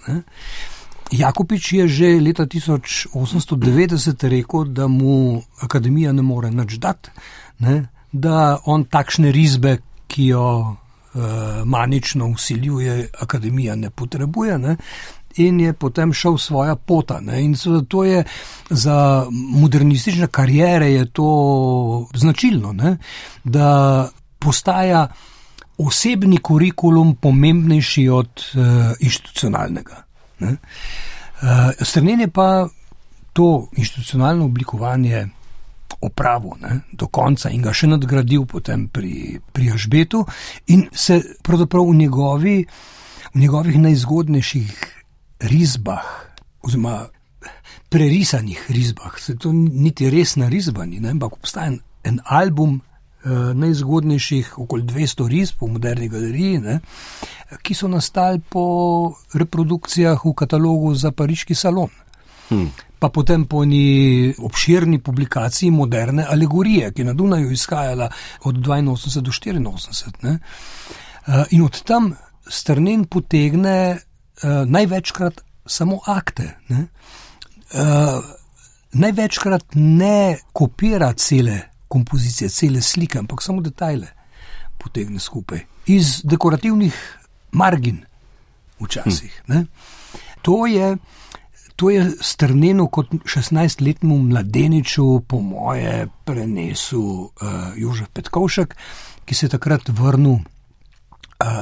[1.13, 7.11] Jakopič je že leta 1890 rekel, da mu akademija ne more nič dati,
[7.59, 11.23] ne, da on takšne risbe, ki jo uh,
[11.65, 14.59] manično usiljuje, akademija ne potrebuje.
[14.59, 14.77] Ne,
[15.37, 17.21] In je potem šel svojo pota.
[17.21, 17.43] Ne?
[17.45, 17.55] In
[17.89, 18.25] to je
[18.71, 22.97] za modernistične karijere je to značilno, ne?
[23.45, 25.09] da postaja
[25.79, 28.63] osebni kurikulum pomembnejši od uh,
[29.01, 30.03] institucionalnega.
[30.41, 30.49] Uh,
[31.81, 32.69] Strnen je pa
[33.33, 35.29] to institucionalno oblikovanje
[36.03, 40.25] opravil ne, do konca in ga še nadgradil potem pri, pri Ažbetu
[40.75, 42.57] in se pravzaprav v, njegovi,
[43.35, 44.85] v njegovih najzgodnejših
[45.53, 46.07] risbah,
[46.63, 47.07] oziroma
[47.93, 54.55] prerisanih risbah, se to niti res na risbani, ampak obstaja en, en album eh, najzgodnejših,
[54.65, 56.79] okoli 200 risb v moderni galeriji, ne,
[57.63, 58.65] ki so nastali po
[59.35, 61.93] reprodukcijah v katalogu za Pariški salon.
[62.49, 62.71] Hmm.
[63.03, 68.07] Pa potem po eni obširni publikaciji moderne alegorije, ki je na Dunaju izhajala
[68.47, 70.13] od 82 do 84.
[70.23, 70.39] Ne.
[71.27, 72.13] Eh, in od tam
[72.47, 76.59] strnen potegne uh, največkrat samo akte.
[76.69, 76.87] Ne?
[77.73, 78.25] Uh,
[78.93, 84.07] največkrat ne kopira cele kompozicije, cele slike, ampak samo detajle
[84.79, 87.19] potegne skupaj iz dekorativnih
[87.53, 88.05] margin,
[88.81, 89.43] včasih.
[89.47, 89.65] Hm.
[90.43, 90.97] To je.
[91.83, 97.31] To je strnjeno kot 16-letnemu mladeniču, po moje, prenesel uh,
[97.77, 98.77] Jožef Petkovšek,
[99.25, 100.45] ki se je takrat vrnil uh,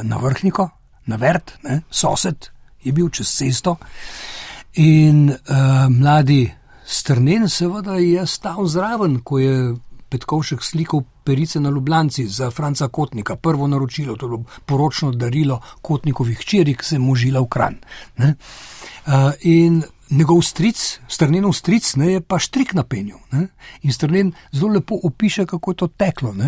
[0.02, 0.66] na vrhniko,
[1.06, 2.50] na vrt, ne, sosed,
[2.84, 3.78] je bil čez cesto
[4.76, 6.50] in uh, mladi
[6.84, 9.54] strnen, seveda, je stal zraven, ko je
[10.08, 15.62] Petkovšek slikal perice na Ljubljanci za Franca Kotnika, prvo naročilo, to je bilo poročno darilo
[15.80, 17.80] Kotnikovih hčeri, ki se je možila v kran.
[18.18, 19.80] Uh, in
[20.10, 23.18] njegov stric, strnenov stric, ne, je pa štrik na penju.
[23.32, 23.46] Ne?
[23.82, 26.30] In strnen zelo lepo opiše, kako je to teklo.
[26.30, 26.46] Uh,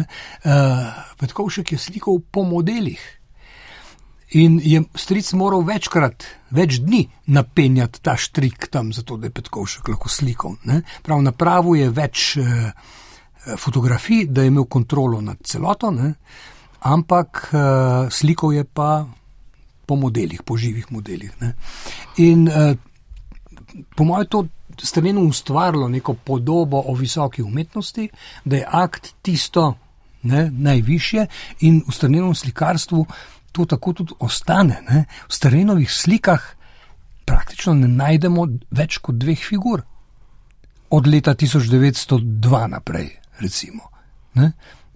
[1.18, 3.00] Petkovšek je slikal po modelih.
[4.32, 6.24] In je stric moral večkrat,
[6.56, 10.56] več dni napenjati ta štrik tam, zato da je Petkovšek lahko slikal.
[10.64, 10.80] Ne?
[11.04, 12.72] Prav na pravu je več eh,
[13.60, 16.14] fotografij, da je imel kontrolo nad celoto, ne?
[16.88, 19.04] ampak eh, slikal je pa
[19.86, 21.36] po modelih, po živih modelih.
[21.40, 21.52] Ne?
[22.24, 22.72] In eh,
[23.96, 24.46] po mojem to
[24.82, 28.08] strnjeno ustvarilo neko podobo o visoki umetnosti,
[28.44, 29.74] da je akt tisto
[30.22, 31.26] ne, najvišje
[31.60, 33.06] in v strnjenem slikarstvu
[33.52, 34.82] to tako tudi ostane.
[34.90, 35.04] Ne?
[35.28, 36.42] V starenovih slikah
[37.24, 39.82] praktično ne najdemo več kot dveh figur.
[40.92, 43.08] Od leta 1902 naprej,
[43.40, 43.88] recimo.
[44.34, 44.52] Ne?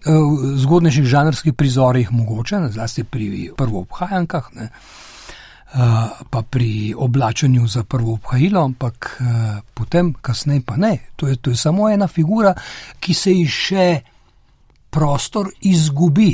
[0.07, 4.51] V zgodnejših žanrskih prizorih mogoče, zlasti pri prvoobhajankah,
[6.31, 9.19] pa pri oblačenju za prvo obhajilo, ampak
[9.75, 10.99] potem, kasneje pa ne.
[11.17, 12.55] To je, to je samo ena figura,
[13.01, 13.87] ki se ji še
[14.91, 16.31] prostor izgubi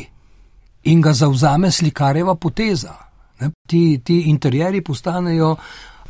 [0.85, 2.95] in ga zauzame slikarjeva poteza.
[3.69, 5.57] Ti, ti interjeri postanejo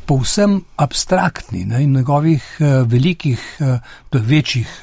[0.05, 1.83] povsem abstraktni ne?
[1.83, 3.41] in njegovih uh, velikih,
[4.11, 4.81] večjih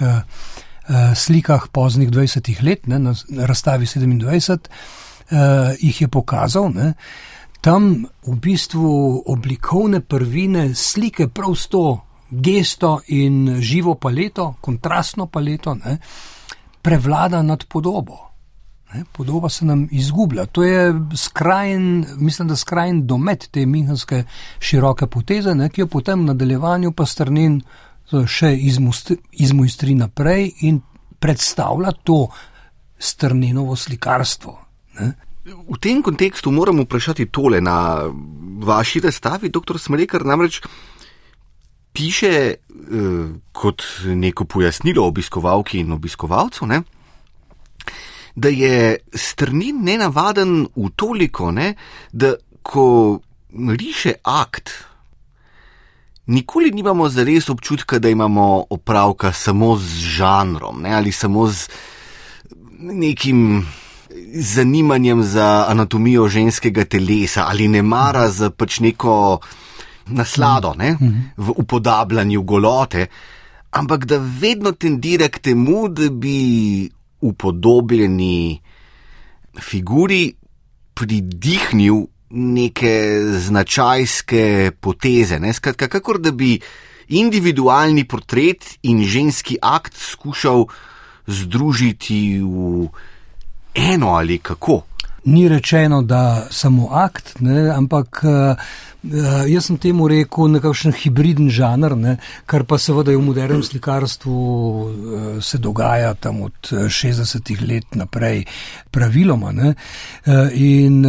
[1.14, 2.98] slikah poznih 20 let, ne?
[2.98, 3.14] na
[3.46, 4.59] razstavi 27,
[5.31, 5.38] uh,
[5.79, 6.70] jih je pokazal.
[6.74, 6.92] Ne?
[7.61, 15.75] Tam v bistvu oblikovne prvine slike prav s to gesto in živo paleto, kontrastno paleto,
[15.75, 15.99] ne?
[16.83, 18.31] prevlada nad podobo.
[18.94, 20.46] Ne, podoba se nam izgublja.
[20.46, 24.25] To je skrajen, mislim, da skrajen domet te minhenske
[24.59, 27.61] široke poteze, ne, ki jo potem v nadaljevanju pa strnin
[28.27, 28.57] še
[29.33, 30.81] izmojstri naprej in
[31.20, 32.25] predstavlja to
[32.99, 34.59] strninovo slikarstvo.
[34.99, 35.12] Ne.
[35.50, 38.06] V tem kontekstu moramo vprašati tole na
[38.62, 39.78] vaši razstavi, dr.
[39.78, 40.60] Smrekar namreč
[41.92, 42.56] piše eh,
[43.52, 46.82] kot neko pojasnilo obiskovalki in obiskovalcu, ne,
[48.34, 51.74] da je strnin nenavaden v toliko, ne,
[52.12, 54.70] da ko riše akt,
[56.26, 61.68] nikoli nimamo zares občutka, da imamo opravka samo z žanrom ne, ali samo z
[62.78, 63.66] nekim
[64.35, 69.40] zanimanjem za anatomijo ženskega telesa ali ne mara za pač neko
[70.07, 70.96] naslado ne,
[71.37, 73.07] v upodabljanju golote.
[73.70, 78.61] Ampak da vedno tendira k temu, da bi upodobljeni
[79.61, 80.33] figuri
[80.94, 85.38] pridihnil neke značajske poteze.
[85.38, 85.53] Ne?
[85.53, 86.59] Skratka, kakor da bi
[87.09, 90.66] individualni portret in ženski akt skušal
[91.27, 92.88] združiti v
[93.74, 94.83] eno ali kako.
[95.24, 98.56] Ni rečeno, da samo akt, ne, ampak uh,
[99.46, 102.16] jaz sem temu rekel nekakšen hibridni žanr, ne,
[102.48, 108.46] kar pa seveda v modernem slikarstvu uh, se dogaja tam od 60-ih let naprej
[108.90, 109.52] praviloma.
[109.52, 109.74] Ne,
[110.56, 111.04] in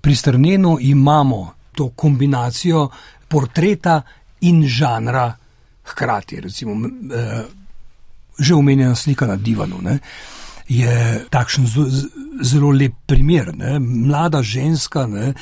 [0.00, 2.88] pri strnenu imamo to kombinacijo
[3.28, 4.00] portreta
[4.40, 5.30] in žanra
[5.84, 6.40] hkrati.
[6.40, 6.74] Recimo,
[8.38, 9.78] že omenjena slika na divanu.
[9.82, 9.98] Ne,
[10.68, 11.66] je takšen
[12.42, 13.54] zelo lep primer.
[13.56, 13.78] Ne?
[13.78, 15.34] Mlada ženska, ne?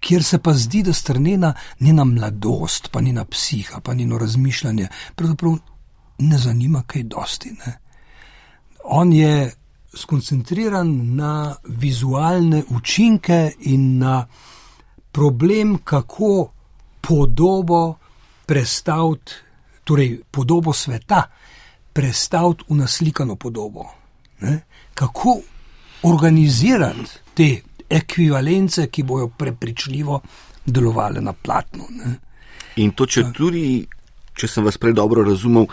[0.00, 5.56] kjer se pa zdi, da strnena njena mladost, pa njena psiha, pa njeno razmišljanje, pravzaprav
[6.18, 7.50] ne zanima kaj dosti.
[7.66, 7.78] Ne?
[8.84, 9.52] On je
[9.94, 14.26] skoncentriran na vizualne učinke in na
[15.12, 16.52] problem, kako
[17.00, 17.94] podobo
[18.46, 19.32] predstaviti,
[19.84, 21.22] torej podobo sveta,
[21.92, 23.90] predstaviti v naslikano podobo.
[24.40, 24.60] Ne?
[24.98, 25.40] kako
[26.02, 30.20] organizirati te ekvivalence, ki bojo prepričljivo
[30.66, 31.84] delovale na platnu.
[31.90, 32.14] Ne?
[32.76, 33.86] In to, če tudi,
[34.34, 35.66] če sem vas prej dobro razumel,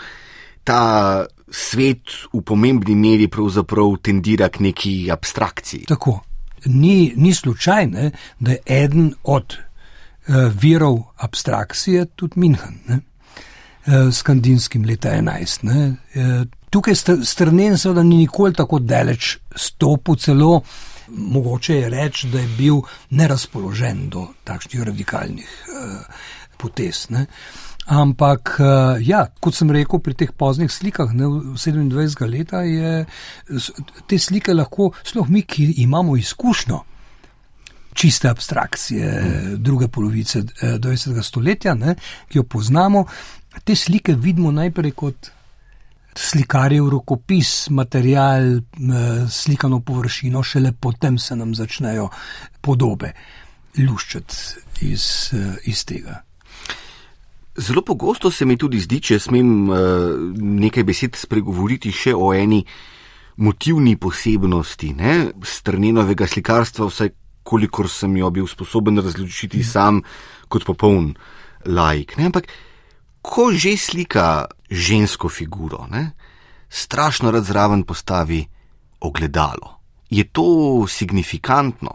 [0.66, 5.86] ta svet v pomembni meri pravzaprav tendira k neki abstrakciji.
[5.90, 6.20] Tako.
[6.66, 8.10] Ni, ni slučajno,
[8.42, 12.96] da je eden od uh, virov abstrakcije tudi Minhen, uh,
[13.86, 15.62] eh, skandinskim leta 11.
[15.62, 20.60] Uh, tukaj strnen seveda ni nikoli tako daleč stopil, celo
[21.08, 26.00] mogoče je reči, da je bil nerazpoložen do takšnih radikalnih uh,
[26.58, 27.06] potez.
[27.10, 27.26] Ne.
[27.86, 33.06] Ampak, uh, ja, kot sem rekel, pri teh poznih slikah, ne, 27 let, je
[34.10, 36.82] te slike lahko, sploh mi, ki imamo izkušnjo
[37.96, 39.54] čiste abstrakcije mm.
[39.62, 41.22] druge polovice 20.
[41.22, 41.94] stoletja, ne,
[42.28, 43.06] ki jo poznamo,
[43.64, 45.30] te slike vidimo najprej kot
[46.16, 48.60] slikarjev rokopis, material,
[49.30, 52.08] slikano površino, šele potem se nam začnejo
[52.60, 53.12] podobe
[53.78, 54.36] luščati
[54.92, 56.22] iz, eh, iz tega.
[57.56, 59.76] Zelo pogosto se mi tudi zdi, če smem eh,
[60.36, 62.64] nekaj besed spregovoriti še o eni
[63.36, 65.14] motivni posebnosti ne?
[65.44, 67.12] strnenovega slikarstva, vsaj
[67.46, 70.02] kolikor sem jo bil sposoben razločiti sam
[70.48, 71.12] kot popoln
[71.64, 72.16] laik.
[72.18, 72.28] Ne?
[72.28, 72.48] Ampak
[73.26, 76.10] ko že slika žensko figuro, ne,
[76.70, 78.46] strašno rad zraven postavi
[79.00, 79.80] ogledalo.
[80.10, 81.90] Je to signifikantno?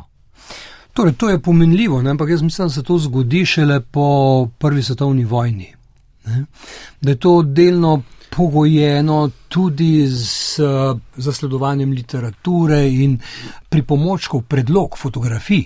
[0.94, 4.84] Torej, to je pomenljivo, ne, ampak jaz mislim, da se to zgodi šele po prvi
[4.84, 5.74] svetovni vojni.
[6.26, 6.46] Ne,
[7.02, 8.02] da je to delno
[8.36, 10.60] pogojeno tudi z
[11.18, 13.20] zasledovanjem literature in
[13.70, 15.64] pripomočkov, predlog, fotografij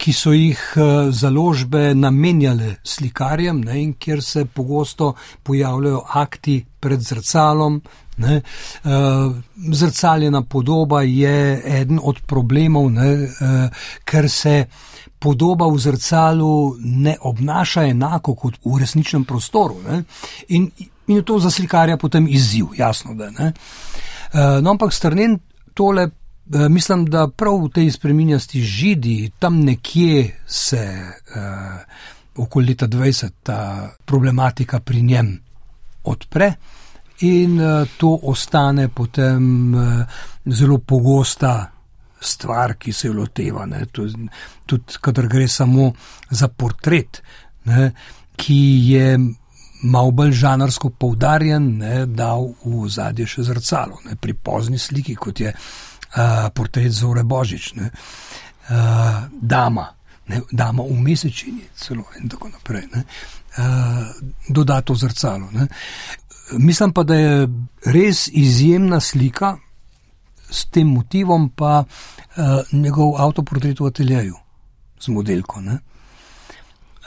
[0.00, 7.00] ki so jih eh, založbe namenjale slikarjem ne, in kjer se pogosto pojavljajo akti pred
[7.00, 7.82] zrcalom.
[8.20, 8.42] Ne.
[8.84, 9.32] Uh,
[9.72, 14.66] zrcaljena podoba je eden od problemov, ne, uh, ker se
[15.18, 19.80] podoba v zrcalu ne obnaša enako kot v resničnem prostoru.
[20.48, 20.68] In,
[21.06, 23.14] in je to za slikarja potem izziv, jasno.
[23.14, 25.38] Da, uh, no, ampak strnen
[25.74, 26.19] tole Eh,
[26.50, 30.82] mislim, da prav v tej spreminjasti židi, tam nekje se
[31.36, 35.40] uh, okoli leta 20 ta problematika pri njem
[36.04, 36.52] odpre
[37.20, 40.02] in uh, to ostane potem uh,
[40.46, 41.70] zelo pogosta
[42.20, 43.66] stvar, ki se jo loteva.
[43.92, 45.92] Tudi, kadar gre samo
[46.30, 47.22] za portret,
[47.64, 47.92] ne,
[48.36, 48.60] ki
[48.92, 49.18] je
[49.82, 55.40] malo bolj žanarsko poudarjen, ne, dal v zadje še zrcalo, ne, pri pozni sliki, kot
[55.40, 55.54] je
[56.54, 57.90] portret Zore Božič, ne,
[58.70, 58.76] uh,
[59.40, 59.86] dama,
[60.26, 63.04] ne, dama v mesečini, celo in tako naprej, ne,
[63.58, 64.10] uh,
[64.48, 65.50] dodato zrcalo.
[65.52, 65.66] Ne.
[66.58, 67.48] Mislim pa, da je
[67.86, 69.56] res izjemna slika
[70.50, 74.36] s tem motivom, pa uh, njegov avtoportret v ateljeju
[75.00, 75.60] z modelko.
[75.60, 75.78] Ne.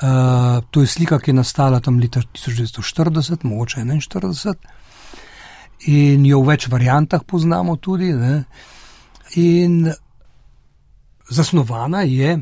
[0.04, 4.56] Uh, to je slika, ki je nastala tam leta 1940, mogoče 1941,
[5.92, 8.14] in jo v več variantah poznamo tudi.
[8.16, 8.44] Ne.
[9.36, 9.92] In
[11.30, 12.40] zasnovana je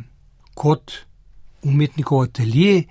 [0.53, 0.91] kot
[1.63, 2.83] umetnikov atelje,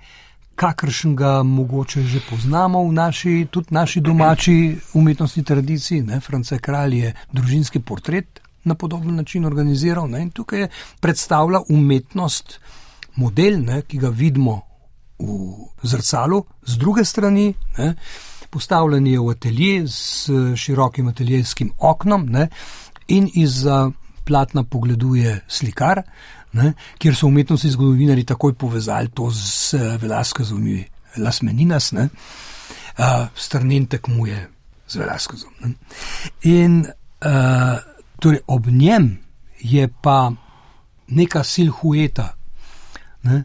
[0.55, 6.01] kakršen ga mogoče že poznamo v naši, tudi naši domači umetnostni tradiciji.
[6.01, 6.19] Ne?
[6.19, 10.21] France Kralj je družinski portret na podoben način organiziral ne?
[10.21, 10.67] in tukaj
[10.99, 12.59] predstavlja umetnost,
[13.15, 13.81] model, ne?
[13.81, 14.61] ki ga vidimo
[15.19, 17.53] v zrcalu, z druge strani.
[17.77, 17.95] Ne?
[18.49, 22.49] Postavljen je v atelje s širokim ateljejskim oknom, ne?
[23.07, 23.65] in iz
[24.25, 26.03] platna pogleduje slikar,
[26.53, 30.83] ne, kjer so umetnostni zgodovinari takoj povezali to z Velaskozovimi
[31.17, 32.07] lasmeninas, uh,
[33.35, 34.47] strnen tekmuje
[34.87, 35.51] z Velaskozom.
[35.63, 35.73] Ne.
[36.43, 37.79] In uh,
[38.19, 39.17] torej ob njem
[39.59, 40.31] je pa
[41.07, 42.33] neka silhueta.
[43.23, 43.43] Ne?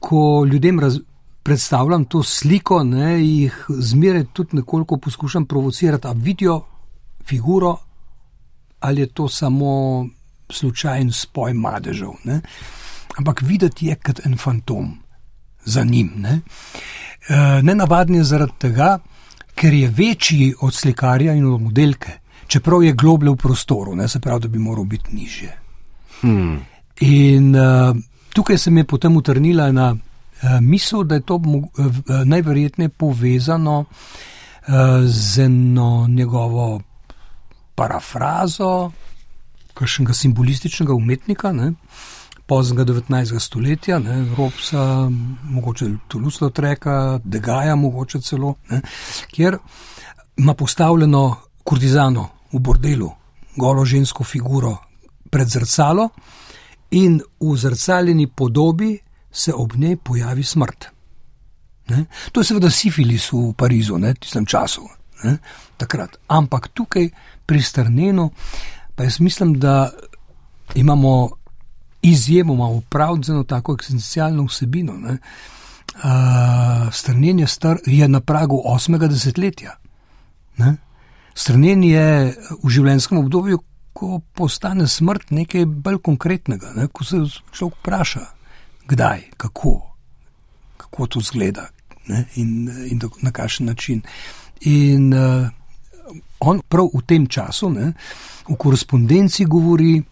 [0.00, 0.98] Ko ljudem raz,
[1.42, 6.60] predstavljam to sliko, ne, jih zmeraj tudi nekoliko poskušam provocirati, ali vidijo
[7.26, 7.76] figuro,
[8.82, 10.06] ali je to samo
[10.50, 12.10] slučajen spoj madežev.
[12.24, 12.40] Ne?
[13.18, 14.98] Ampak videti je kot en fantom
[15.64, 16.12] za njim.
[16.16, 16.40] Ne,
[17.28, 18.98] e, ne navadni je zaradi tega,
[19.54, 24.20] ker je večji od slikarja in od modelke, čeprav je globlje v prostoru, ne, se
[24.20, 25.58] pravi, da bi moral biti nižje.
[26.20, 26.60] Hmm.
[27.00, 27.96] In uh,
[28.32, 31.66] tukaj se mi je potem utrnila ena uh, misel, da je to uh,
[32.24, 34.74] najverjetneje povezano uh,
[35.04, 36.80] z eno njegovo
[37.74, 38.90] parafrazo,
[39.74, 41.52] kakšnega simbolističnega umetnika.
[41.52, 41.72] Ne,
[42.46, 43.38] Poznega 19.
[43.40, 45.08] stoletja, Evropa,
[45.42, 48.80] mogoče Toulouse, Treka, Degaja, mogoče celo, ne,
[49.30, 49.56] kjer
[50.36, 53.10] ima postavljeno kurtizano v bordelu,
[53.56, 54.76] golo žensko figuro
[55.30, 56.08] pred zrcalo
[56.90, 58.98] in v zrcaljeni podobi
[59.32, 60.86] se ob njej pojavi smrt.
[61.88, 62.04] Ne?
[62.32, 64.82] To je seveda sifilis v Parizu, v tistem času,
[65.24, 65.38] ne?
[65.76, 66.16] takrat.
[66.28, 67.08] Ampak tukaj
[67.52, 68.30] pri Strnenu,
[68.94, 69.90] pa jaz mislim, da
[70.74, 71.30] imamo
[72.02, 74.92] izjemoma upravljeno z eno tako eksistencialno vsebino.
[74.92, 75.08] Uh,
[76.92, 79.76] Strnen je, star, je na pragu osmega desetletja.
[80.56, 80.76] Ne?
[81.34, 83.60] Strnen je v življenjskem obdobju,
[83.92, 86.88] ko postane smrt nekaj bolj konkretnega, ne?
[86.88, 87.20] ko se
[87.52, 88.26] človek vpraša,
[88.88, 89.76] kdaj, kako,
[90.76, 91.68] kako to zgleda
[92.08, 92.24] ne?
[92.34, 94.00] in, in na kakšen način.
[94.64, 95.52] In uh,
[96.42, 97.92] on prav v tem času, ne,
[98.48, 100.02] v korespondenci govori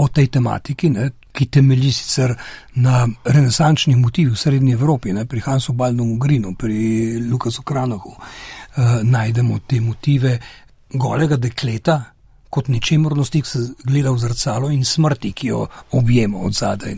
[0.00, 2.34] o tej tematiki, ne, ki temelji sicer
[2.82, 9.02] na renesančnih motivih v Srednji Evropi, ne, pri Hansu Baldonu Grinu, pri Lukasu Kranohu, uh,
[9.02, 10.38] najdemo te motive
[10.92, 12.00] golega dekleta.
[12.50, 15.60] Kot ničemornosti, ki se gleda v zrcalo in smrti, ki jo
[15.94, 16.96] objema od zadaj,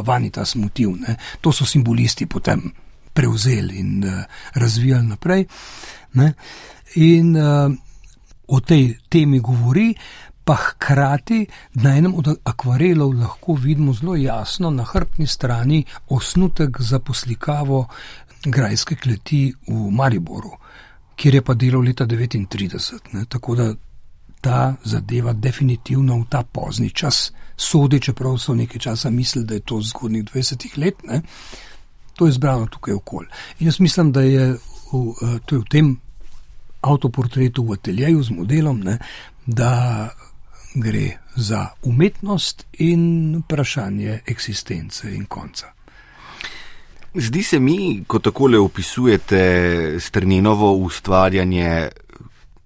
[0.00, 0.94] vanitas motiv.
[0.96, 1.16] Ne.
[1.44, 2.70] To so simbolisti potem
[3.12, 4.24] prevzeli in uh,
[4.56, 5.44] razvijali naprej.
[6.16, 6.32] Ne.
[6.94, 7.72] In uh,
[8.46, 9.94] o tej temi govori,
[10.44, 16.98] pa hkrati na enem od akvarelov lahko vidimo zelo jasno na hrbtni strani osnutek za
[16.98, 17.86] poslikavo
[18.44, 20.50] grajske kleti v Mariboru,
[21.16, 23.12] kjer je pa delal leta 1939.
[23.12, 23.74] Ne, tako da
[24.40, 29.60] ta zadeva definitivno v ta pozni čas sodi, čeprav so nekaj časa mislili, da je
[29.60, 30.94] to zgodnjih 20 let.
[31.04, 31.22] Ne,
[32.16, 33.26] to je zbrano tukaj okoli.
[33.58, 34.52] In jaz mislim, da je
[34.92, 35.96] v, uh, v tem
[36.82, 38.98] avtoportretu v ateljeju z modelom, ne,
[39.46, 40.10] da
[40.74, 45.72] gre za umetnost in vprašanje eksistence in konca.
[47.14, 49.40] Zdi se mi, ko takole opisujete
[50.00, 51.88] strninovo ustvarjanje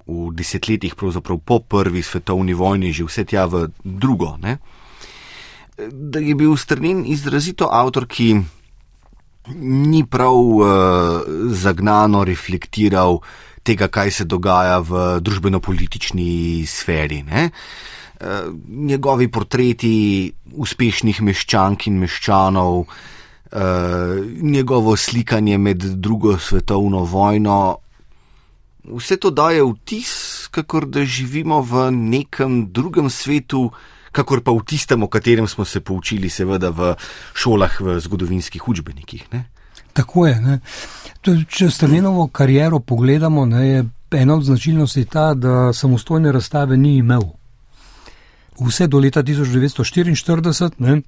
[0.07, 4.59] v desetletjih, pravzaprav po prvi svetovni vojni, že vse tja v drugo, ne?
[5.93, 8.39] da je bil strnin izrazito avtor, ki
[9.61, 10.67] ni prav uh,
[11.53, 13.21] zagnano reflektiral
[13.67, 17.23] tega, kaj se dogaja v družbeno-politični sferi.
[17.27, 17.51] Ne?
[18.17, 27.59] Uh, njegovi portreti uspešnih meščank in meščanov, uh, njegovo slikanje med drugo svetovno vojno,
[28.87, 30.15] vse to daje vtis,
[30.51, 33.71] kakor da živimo v nekem drugem svetu,
[34.13, 36.95] kakor pa v tistem, o katerem smo se poučili, seveda v
[37.35, 39.27] šolah, v zgodovinskih učbenikih.
[39.33, 39.45] Ne?
[39.97, 40.41] Tako je.
[40.41, 40.59] Ne?
[41.49, 47.25] Če Stalinovo kariero pogledamo, ne, je ena od značilnosti ta, da samostojne razstave ni imel.
[48.61, 51.01] Vse do leta 1944, ne,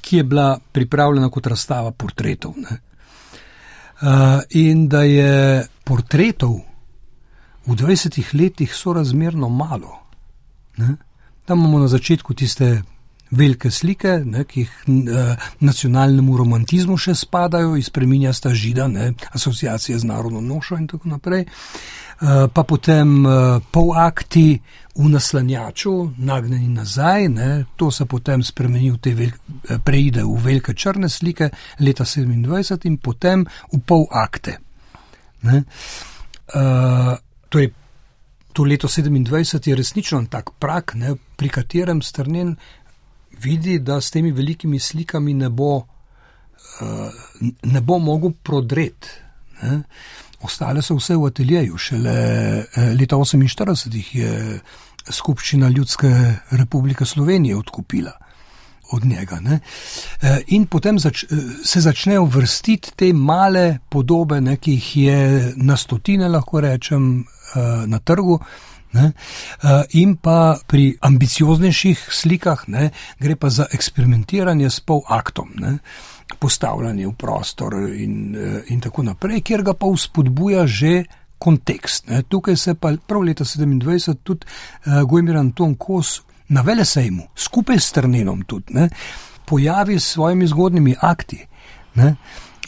[0.00, 2.54] ki je bila pripravljena kot razstava portretov.
[2.60, 2.78] Ne.
[4.04, 6.58] Uh, in da je portretov
[7.66, 9.98] v 20 letih sorazmerno malo.
[10.76, 10.96] Ne.
[11.44, 12.82] Tam imamo na začetku tiste
[13.34, 15.24] velike slike, ne, ki jih e,
[15.64, 21.44] nacionalnemu romantizmu še spadajo, izpreminja sta žida, ne, asociacije z narodno nošo in tako naprej.
[21.44, 23.36] E, pa potem e,
[23.74, 24.48] polakti
[24.94, 30.74] v naslanjaču, nagnjeni nazaj, ne, to se potem spremeni v te velike, preide v velike
[30.78, 31.50] črne slike
[31.82, 34.60] leta 27 in potem v polakte.
[35.44, 35.64] Ne.
[36.54, 37.16] Uh,
[37.48, 37.72] torej,
[38.54, 42.54] to leto 27 je resnično tak prak, ne, pri katerem strnen
[43.40, 49.08] vidi, da s temi velikimi slikami ne bo, uh, ne bo mogel prodreti.
[50.44, 54.60] Ostale so vse v ateljeju, šele eh, leta 48 je
[55.10, 56.10] skupščina Ljudske
[56.50, 58.12] republike Slovenije odkupila
[58.92, 59.38] od njega.
[59.40, 59.60] Ne?
[60.20, 61.24] Eh, in potem zač,
[61.64, 67.24] se začnejo vrstiti te male podobe, ne, ki jih je na stotine, lahko rečem,
[67.86, 68.38] na trgu,
[68.94, 69.12] Ne?
[69.98, 75.78] In pa pri ambicioznejših slikah ne, gre pa za eksperimentiranje s polaktom, ne?
[76.40, 78.36] postavljanje v prostor in,
[78.72, 81.04] in tako naprej, kjer ga pa vzpodbuja že
[81.38, 82.08] kontekst.
[82.08, 82.22] Ne?
[82.22, 87.92] Tukaj se pa prav leta 27 tudi uh, Gojmir Anton Kos na Velesejmu, skupaj s
[87.92, 88.88] Trnenom tudi, ne?
[89.44, 91.44] pojavi s svojimi zgodnimi akti.
[91.94, 92.14] Ne?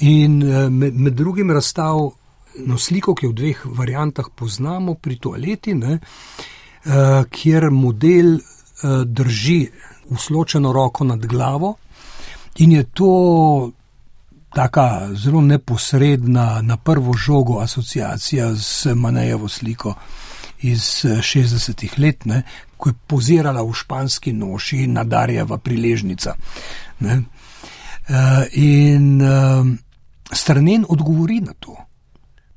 [0.00, 2.10] In uh, med, med drugim razstav
[2.64, 9.02] no, sliko, ki jo v dveh variantah poznamo pri toaleti, ne, uh, kjer model uh,
[9.04, 9.66] drži
[10.08, 11.76] usločeno roko nad glavo
[12.58, 13.12] in je to
[14.56, 19.94] taka zelo neposredna, na prvo žogo asociacija z Manejevo sliko
[20.58, 22.42] iz 60-ih eh, let, ne,
[22.76, 26.34] ko je pozirala v španski noši nadarjeva priležnica.
[27.00, 27.20] Uh,
[28.52, 29.66] in uh,
[30.32, 31.85] strnen odgovori na to.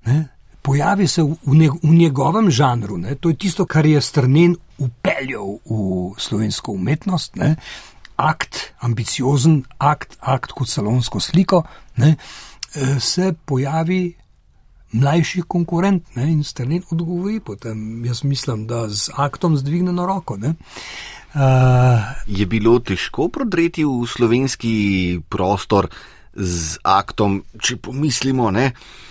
[0.06, 0.28] Ne?
[0.62, 3.16] Pojavi se v, ne, v njegovem žanru, ne?
[3.16, 7.36] to je tisto, kar je strnen upeljal v slovensko umetnost.
[7.36, 7.56] Ne?
[8.20, 11.64] Akt, ambiciozen akt, akt kot salonsko sliko,
[11.98, 12.18] ne?
[12.76, 14.14] E, se pojavi
[14.92, 16.28] mlajši konkurent ne?
[16.28, 17.40] in strnen odgovori.
[17.40, 20.36] Potem jaz mislim, da z aktom zdvigneno roko.
[20.36, 20.52] Uh,
[22.28, 24.74] je bilo težko prodreti v slovenski
[25.30, 25.88] prostor
[26.36, 28.74] z aktom, če pomislimo, ne?
[28.74, 29.09] Uh,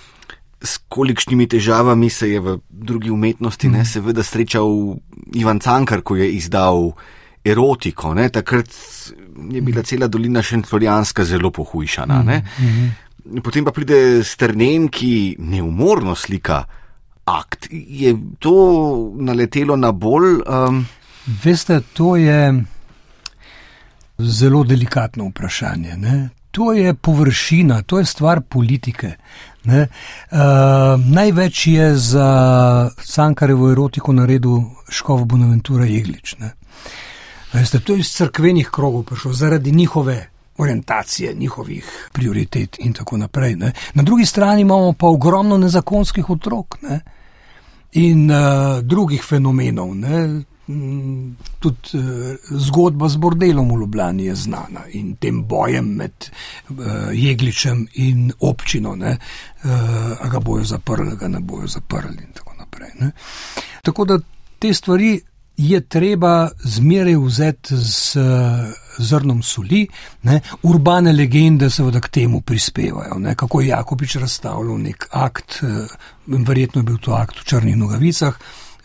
[0.62, 3.88] s kolikšnimi težavami se je v drugi umetnosti, ne, mhm.
[3.88, 4.96] seveda, srečal
[5.34, 6.92] Ivan Cankar, ko je izdal
[7.44, 8.14] erotiko.
[8.14, 8.68] Ne, takrat
[9.52, 12.22] je bila cela dolina Šenflorijanska zelo pohujšana.
[12.22, 12.42] Ne.
[12.58, 12.88] Mhm.
[13.44, 16.64] Potem pa pride strnen, ki neumorno slika
[17.28, 17.68] akt.
[17.70, 20.40] Je to naletelo na bolj.
[20.48, 20.86] Um...
[21.44, 22.64] Veste, to je
[24.18, 25.96] zelo delikatno vprašanje.
[25.96, 26.28] Ne?
[26.50, 29.12] To je površina, to je stvar politike.
[29.68, 30.38] Uh,
[31.04, 32.30] največ je za
[33.04, 36.36] Sankarevo erotiko naredil Škov Bonaventura Jeglič.
[37.52, 43.56] Veste, to je iz crkvenih krogov prišlo zaradi njihove orientacije, njihovih prioritet in tako naprej.
[43.56, 43.72] Ne?
[43.94, 47.00] Na drugi strani imamo pa ogromno nezakonskih otrok ne?
[47.92, 49.94] in uh, drugih fenomenov.
[49.94, 50.42] Ne?
[50.68, 56.28] Mm, tudi uh, zgodba z bordelom v Ljubljani je znana in tem bojem med
[56.68, 56.76] uh,
[57.12, 59.16] Jegličem in občino, uh,
[60.20, 62.90] a ga bojo zaprli, ga ne bojo zaprli in tako naprej.
[63.00, 63.10] Ne.
[63.82, 64.18] Tako da
[64.58, 65.20] te stvari
[65.56, 68.18] je treba zmeraj vzeti z
[68.98, 69.86] zrnom soli,
[70.22, 70.40] ne.
[70.62, 73.34] urbane legende seveda k temu prispevajo, ne.
[73.34, 75.62] kako je Jakobič razstavljal nek akt,
[76.26, 78.38] verjetno je bil to akt v črnih nogavicah,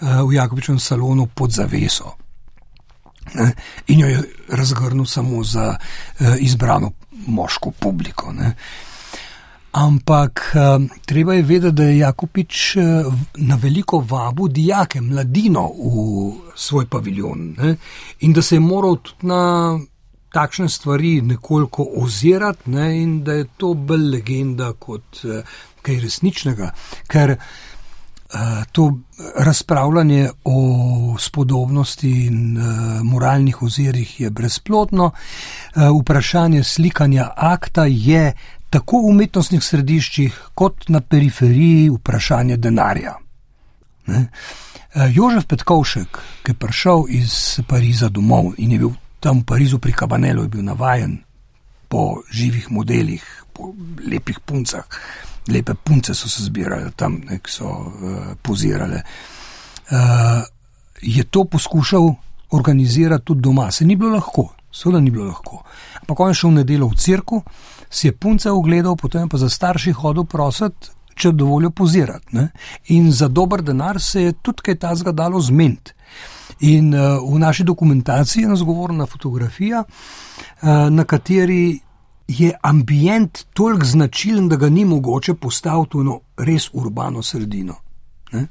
[0.03, 2.13] v Jakobičem salonu pod zaveso.
[3.87, 5.75] In jo je razgrnil samo za
[6.19, 6.91] eh, izbrano
[7.27, 8.31] moško publiko.
[8.33, 8.55] Ne.
[9.71, 12.81] Ampak eh, treba je vedeti, da je Jakobič eh,
[13.35, 17.75] na veliko vabu dijake, mladino v svoj paviljon ne.
[18.19, 19.79] in da se je moral tudi na
[20.33, 23.01] takšne stvari nekoliko ozirati ne.
[23.01, 25.25] in da je to bolj legenda kot
[25.81, 26.71] kaj resničnega.
[27.07, 27.37] Ker Eh,
[28.71, 28.97] to
[29.35, 32.63] razpravljanje o spodobnosti in uh,
[33.03, 35.11] moralnih ozirih je brezplotno.
[35.75, 38.33] Uh, vprašanje slikanja akta je
[38.69, 43.13] tako v umetnostnih središčih, kot na periferiji vprašanje denarja.
[44.07, 44.25] Ne?
[45.13, 49.93] Jožef Petkovšek, ki je prišel iz Pariza domov in je bil tam v Parizu pri
[49.93, 51.17] Kabanelu, je bil navajen
[51.89, 53.23] po živih modelih,
[53.53, 53.73] po
[54.09, 54.85] lepih puncah
[55.47, 59.03] lepe punce so se zbirale tam, nek so uh, pozirale.
[59.91, 60.43] Uh,
[61.01, 62.13] je to poskušal
[62.51, 65.63] organizirati tudi doma, se ni bilo lahko, seveda ni bilo lahko.
[66.01, 67.41] Ampak on je šel v nedeljo v crkvu,
[67.89, 72.35] si je punce ogledal, potem pa za starši hodil prositi, če dovolijo pozirati.
[72.35, 72.47] Ne?
[72.95, 75.93] In za dober denar se je tudi kaj tazga dalo zment.
[76.59, 81.79] In uh, v naši dokumentaciji je nazgovorna fotografija, uh, na kateri
[82.27, 87.75] je ambient toliko značilen, da ga ni mogoče postaviti v eno res urbano sredino.
[88.31, 88.47] Ne?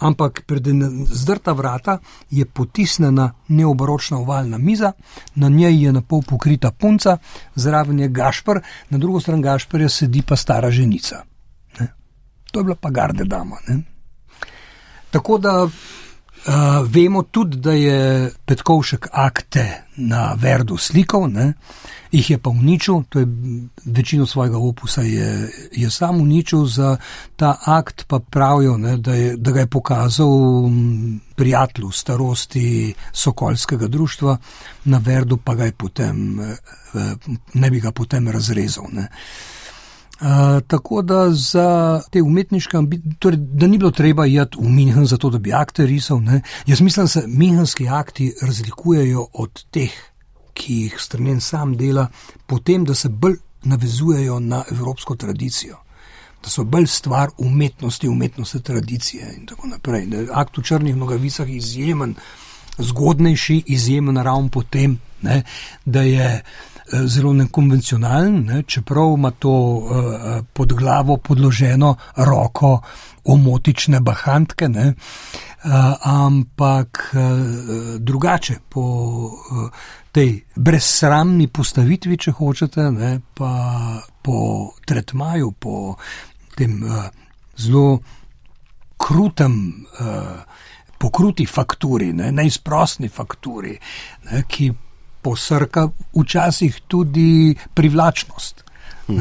[0.00, 0.64] Ampak pred
[1.12, 1.98] zdrta vrata
[2.30, 4.92] je potisnjena neobročna ovalna miza,
[5.34, 7.18] na njej je na pol pokrita punca,
[7.54, 8.60] zraven je gašpr,
[8.90, 11.24] na drugo stran gašprja sedi pa stara ženica.
[11.80, 11.88] Ne?
[12.50, 13.56] To je bila pa garde dama.
[13.68, 13.82] Ne?
[15.10, 15.68] Tako da
[16.40, 16.54] Uh,
[16.88, 21.52] vemo tudi, da je Petkovšek akte na Verdu slikal, ne?
[22.12, 23.26] jih je pa uničil, to je
[23.84, 26.96] večino svojega opusa je, je sam uničil za
[27.36, 30.30] ta akt, pa pravijo, ne, da, je, da ga je pokazal
[31.36, 34.36] prijatelju starosti Sokolskega društva,
[34.84, 36.56] na Verdu pa ga je potem, eh,
[37.54, 38.84] ne bi ga potem razrezal.
[38.92, 39.08] Ne?
[40.20, 40.26] Uh,
[40.66, 45.16] tako da za te umetniške ambicije, torej, da ni bilo treba iti v Minhen za
[45.16, 46.20] to, da bi akte risal.
[46.22, 46.42] Ne?
[46.66, 49.90] Jaz mislim, da se minhenski akti razlikujejo od teh,
[50.54, 52.06] ki jih strnen sam dela,
[52.46, 55.76] potem, da se bolj navezujejo na evropsko tradicijo.
[56.42, 60.06] Da so bolj stvar umetnosti, umetnosti tradicije in tako naprej.
[60.06, 62.14] Da akt v črnih nogavicah je izjemen,
[62.78, 65.42] zgodnejši, izjemen ravno potem, ne,
[65.84, 66.69] da je Eh,
[67.06, 69.90] zelo nekonvencionalen, ne, čeprav ima to uh,
[70.52, 72.80] pod glavo podloženo roko
[73.24, 75.70] omotične bahantke, ne, uh,
[76.02, 77.20] ampak uh,
[77.98, 79.70] drugače po uh,
[80.12, 83.52] tej brezsramni postavitvi, če hočete, ne, pa
[84.22, 85.94] po tretmaju, po
[86.56, 87.06] tem uh,
[87.56, 87.98] zelo
[88.96, 89.86] krutem.
[90.00, 90.68] Uh,
[91.00, 93.72] Po kruti fakturi, ne, neizprostni fakturi,
[94.28, 94.66] ne, ki
[95.22, 98.64] posrka včasih tudi privlačnost.
[99.08, 99.18] Uh,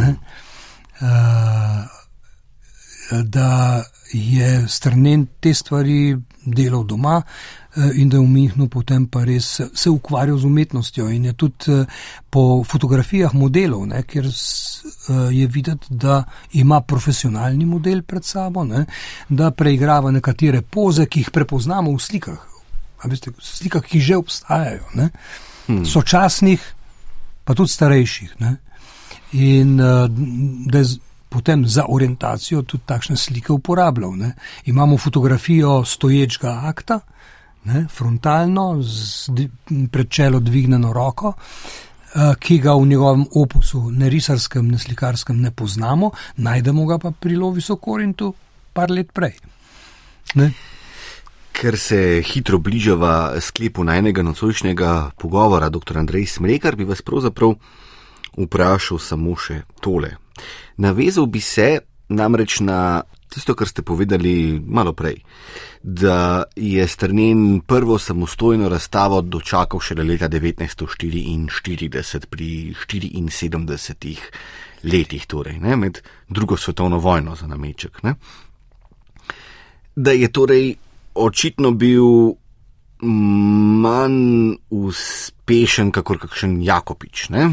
[3.23, 3.83] da
[4.13, 9.61] je strnen te stvari delal doma uh, in da je v Mihnu potem pa res
[9.73, 11.85] se ukvarjal z umetnostjo in je tudi uh,
[12.29, 14.27] po fotografijah modelov, ne, kjer
[15.31, 16.23] je videti, da
[16.53, 18.85] ima profesionalni model pred sabo, ne,
[19.29, 22.45] da preigrava nekatere poze, ki jih prepoznamo v slikah.
[23.03, 24.85] Veste, slikah, ki že obstajajo.
[24.93, 25.07] Uh,
[25.69, 25.85] hmm.
[25.85, 26.63] sočasnih,
[27.43, 28.35] pa tudi starejših.
[28.39, 28.55] Ne?
[29.37, 30.09] In uh,
[30.65, 30.97] da je
[31.29, 34.17] potem za orientacijo tudi takšne slike uporabljal.
[34.17, 34.33] Ne?
[34.65, 36.99] Imamo fotografijo stoječega akta,
[37.63, 37.85] ne?
[37.93, 39.29] frontalno, z
[39.91, 41.33] pred čelo dvignjeno roko.
[42.09, 47.11] Uh, ki ga v njegovem opusu, ne risarskem, ne slikarskem, ne poznamo, najdemo ga pa
[47.11, 48.33] pri Lovi Sokorintu,
[48.73, 49.35] par let prej.
[50.35, 50.49] Ne?
[51.59, 55.97] Ker se hitro bližava sklepu najnega nocojšnjega pogovora, dr.
[55.97, 57.57] Andrej Smrekar, bi vas pravzaprav
[58.39, 60.13] vprašal samo še tole.
[60.79, 61.81] Navezal bi se
[62.15, 65.19] namreč na tisto, kar ste povedali malo prej,
[65.83, 74.17] da je Strnen prvo samostojno razstavo dočakal šele leta 1944 pri 74
[74.83, 75.99] letih, torej ne, med
[76.29, 78.03] drugo svetovno vojno za nameček.
[78.03, 78.15] Ne.
[79.95, 80.75] Da je torej
[81.19, 82.35] očitno bil
[83.01, 87.29] manj uspešen, kot kakšen Jakopič.
[87.29, 87.49] Ne?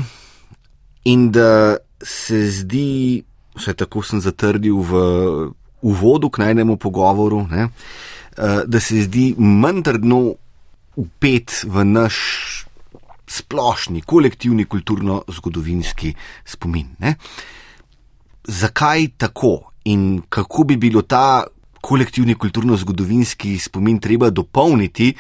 [1.06, 3.22] In da se zdi,
[3.56, 5.00] vse tako sem zatrdil v
[5.86, 7.68] uvodu k najnemu pogovoru, ne?
[8.36, 10.20] Eh, da se zdi manj trdno
[10.96, 12.16] upet v naš
[13.26, 16.14] splošni, kolektivni kulturno-zgodovinski
[16.44, 16.94] spomin.
[16.98, 17.16] Ne?
[18.44, 21.44] Zakaj tako in kako bi bilo ta
[21.87, 25.12] kolektivni kulturno-zgodovinski spomin treba dopolniti,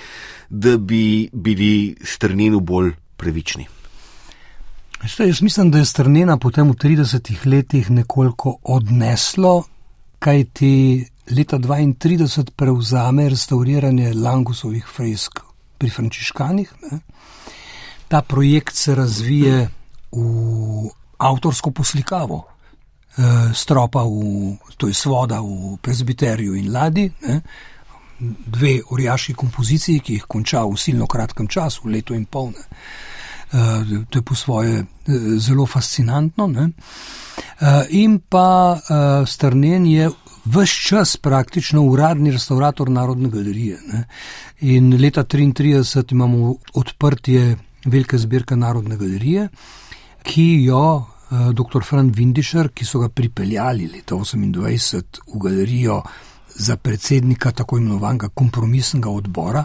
[0.50, 3.66] da bi bili strnjeni bolj pravični.
[5.18, 9.64] Jaz mislim, da je strnjena potem v 30 letih nekoliko odneslo,
[10.18, 15.40] kaj ti leta 32 prevzame restauriranje Langusovih fresk
[15.78, 16.72] pri Frančiškanih.
[16.82, 16.98] Ne?
[18.08, 19.68] Ta projekt se razvije
[20.12, 22.44] v avtorsko poslikavo,
[23.54, 27.40] stropa, v, to je svoda v presbiterju in ladi, ne?
[28.46, 32.52] dve orjaški kompoziciji, ki jih konča v silno kratkem času, v leto in pol.
[33.46, 34.86] Uh, to je po svoje uh,
[35.38, 36.46] zelo fascinantno.
[36.46, 38.78] Uh, in pa
[39.26, 40.10] strnen je
[40.44, 43.78] vse čas praktično uradni restaurator Narodne galerije.
[43.92, 44.04] Ne?
[44.60, 49.48] In leta 1933 imamo odprtje velike zbirke Narodne galerije,
[50.22, 51.82] ki jo Eh, dr.
[51.82, 56.02] Fran Vindišer, ki so ga pripeljali leta 1928 v galerijo
[56.54, 59.64] za predsednika tako imenovanega kompromisnega odbora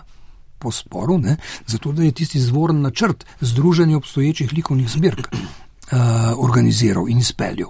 [0.60, 1.38] po sporu, ne,
[1.68, 6.00] zato da je tisti zvoren načrt združenja obstoječih likovnih zbirk uh,
[6.38, 7.70] organiziral in izpeljal.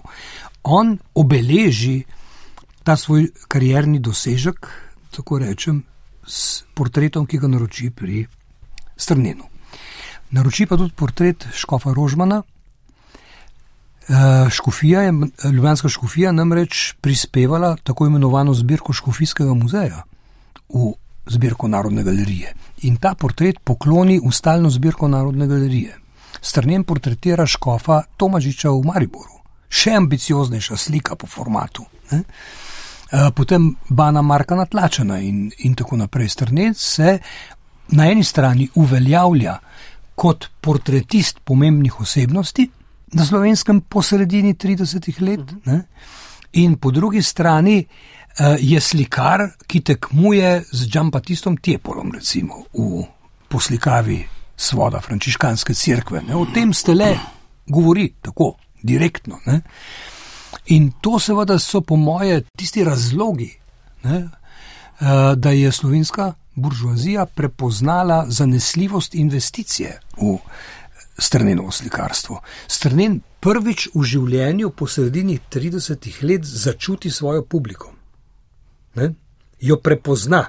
[0.64, 2.04] On obeleži
[2.84, 4.68] ta svoj karierni dosežek,
[5.12, 5.84] tako rečem,
[6.28, 8.26] s portretom, ki ga naroči pri
[8.98, 9.44] Strnenu.
[10.32, 12.61] Naroči pa tudi portret Škofa Rožmana, Eh,
[14.50, 20.04] škofija je, Ljubljanska škofija namreč prispevala tako imenovano zbirko Škofijskega muzeja
[20.70, 20.94] v
[21.26, 22.54] zbirko Narodne galerije.
[22.82, 25.98] In ta portret pokloni v stalno zbirko Narodne galerije.
[26.42, 29.42] Strnem portretira škofa Tomažiča v Mariboru.
[29.70, 31.86] Še ambicioznejša slika po formatu.
[32.12, 32.24] Ne?
[33.12, 36.30] Eh, potem Bana Marka natlačena in, in tako naprej.
[36.30, 37.20] Strnec se
[37.92, 39.58] na eni strani uveljavlja
[40.16, 42.70] kot portretist pomembnih osebnosti,
[43.14, 45.82] na slovenskem po sredini 30 let, ne?
[46.52, 53.04] in po drugi strani uh, je slikar, ki tekmuje z Džambatistom Tepolom, recimo v
[53.48, 54.20] poslikavi
[54.56, 56.22] svoda frančiškanske cerkve.
[56.28, 56.36] Ne?
[56.36, 57.16] O tem ste le
[57.68, 59.40] govori tako direktno.
[59.46, 59.62] Ne?
[60.66, 63.50] In to seveda so po moje tisti razlogi,
[64.04, 70.38] ne, uh, da je slovenska buržoazija prepoznala zanesljivost investicije v
[71.22, 72.42] strneno slikarstvo.
[72.68, 77.94] Strnen prvič v življenju po sredini 30 let začuti svojo publiko.
[78.96, 79.14] Ne?
[79.62, 80.46] Jo prepozna.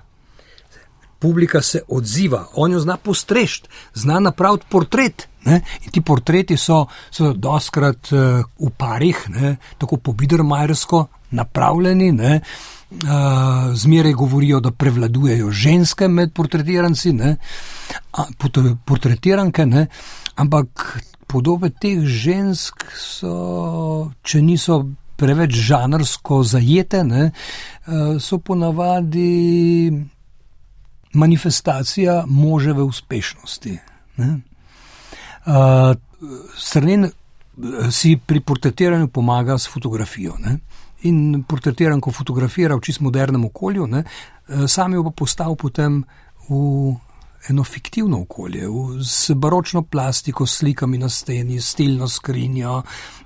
[1.23, 5.29] Publika se odziva, on jo zna postrešiti, zna napraviti portret.
[5.47, 5.61] Ne?
[5.87, 9.57] In ti portreti so, so doskrat uh, v parih, ne?
[9.79, 12.11] tako po Bidermajersko napravljeni.
[12.13, 12.41] Ne?
[13.75, 17.37] Zmeraj govorijo, da prevladujejo ženske med portretiranci, ne,
[18.85, 19.87] portretiranke, ne,
[20.35, 24.83] ampak podobe teh žensk so, če niso
[25.17, 27.31] preveč žanrsko zajete, ne,
[28.21, 29.93] so ponavadi
[31.13, 33.79] manifestacija moževe uspešnosti.
[34.17, 34.31] Ne.
[36.59, 37.11] Srnen
[37.93, 40.37] si pri portretiranju pomaga s fotografijo.
[40.41, 40.59] Ne
[41.09, 46.05] in portretiran, ko fotografira v čist modernem okolju, ne, eh, sam jo pa postavil potem
[46.49, 46.95] v
[47.49, 52.83] eno fiktivno okolje, v, s baročno plastiko, slikami na steni, stilno skrinjo,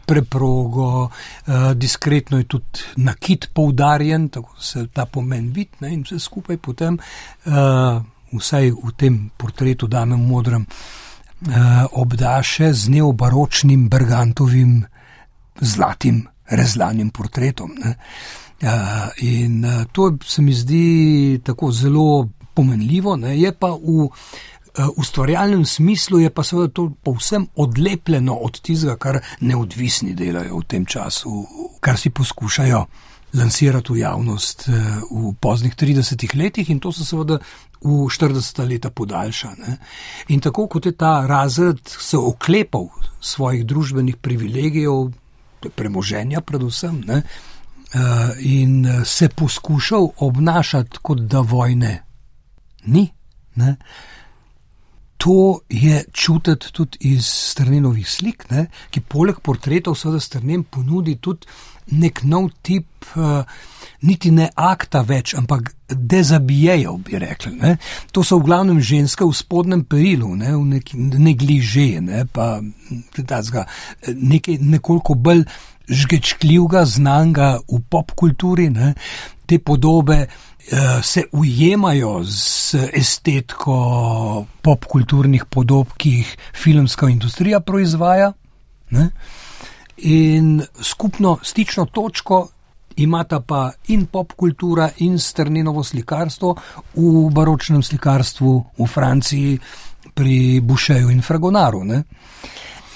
[0.06, 1.08] preprogo,
[1.46, 6.98] eh, diskretno je tudi nakit poudarjen, tako se ta pomen vidi in vse skupaj potem,
[7.46, 8.00] eh,
[8.32, 14.86] vsaj v tem portretu dame v modrem, eh, obdaše z neobaročnim Bergantovim
[15.60, 17.74] zlatim rezlanim portretom.
[17.84, 17.94] Ne.
[19.20, 23.40] In to se mi zdi tako zelo pomenljivo, ne.
[23.40, 24.08] je pa v
[24.96, 30.86] ustvarjalnem smislu, je pa seveda to povsem odlepljeno od tistega, kar neodvisni delajo v tem
[30.86, 31.46] času,
[31.80, 32.84] kar si poskušajo
[33.36, 34.68] lansirati v javnost
[35.10, 37.38] v poznih 30 letih in to se seveda
[37.82, 39.50] v 40 leta podaljša.
[39.58, 39.76] Ne.
[40.28, 42.88] In tako kot je ta razred se oklepal
[43.20, 45.10] svojih družbenih privilegijev,
[45.68, 48.00] premoženja, predvsem, ne, eh,
[48.38, 52.02] in eh, se poskušal obnašati kot da vojne
[52.86, 53.08] ni.
[53.54, 53.76] Ne.
[55.16, 61.46] To je čutiti tudi iz strnenovih slik, ne, ki poleg portretov, seveda, strnem ponudi tudi
[61.92, 63.44] nek nov tip, uh,
[64.06, 67.54] niti ne akta več, ampak dezabijejo, bi rekli.
[67.60, 67.76] Ne.
[68.12, 72.58] To so v glavnem ženske v spodnjem perilu, ne, v neki negliže, ne, pa
[73.22, 73.66] tazga,
[74.06, 75.46] nekaj nekoliko bolj
[75.86, 78.68] žgečkljivega, znanga v popkulturi.
[78.74, 78.92] Ne.
[79.46, 83.76] Te podobe uh, se ujemajo z estetiko
[84.66, 88.32] popkulturnih podob, ki jih filmska industrija proizvaja.
[88.90, 89.10] Ne.
[89.96, 92.48] In skupno stično točko
[92.96, 96.54] imata pa in popkultura, in strninovo slikarstvo
[96.94, 99.58] v baročnem slikarstvu v Franciji
[100.14, 101.84] pri Bušeju in Fragonaru.
[101.84, 102.02] Ne?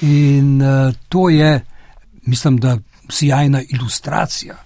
[0.01, 1.61] In uh, to je,
[2.27, 2.79] mislim, da
[3.11, 4.57] sjajna ilustracija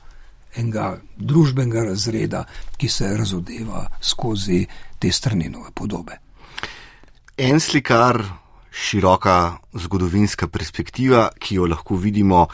[0.57, 2.45] enega družbenega razreda,
[2.77, 4.65] ki se razodeva skozi
[4.99, 6.19] te strninove podobe.
[7.37, 8.21] En slikar,
[8.75, 12.49] široka zgodovinska perspektiva, ki jo lahko vidimo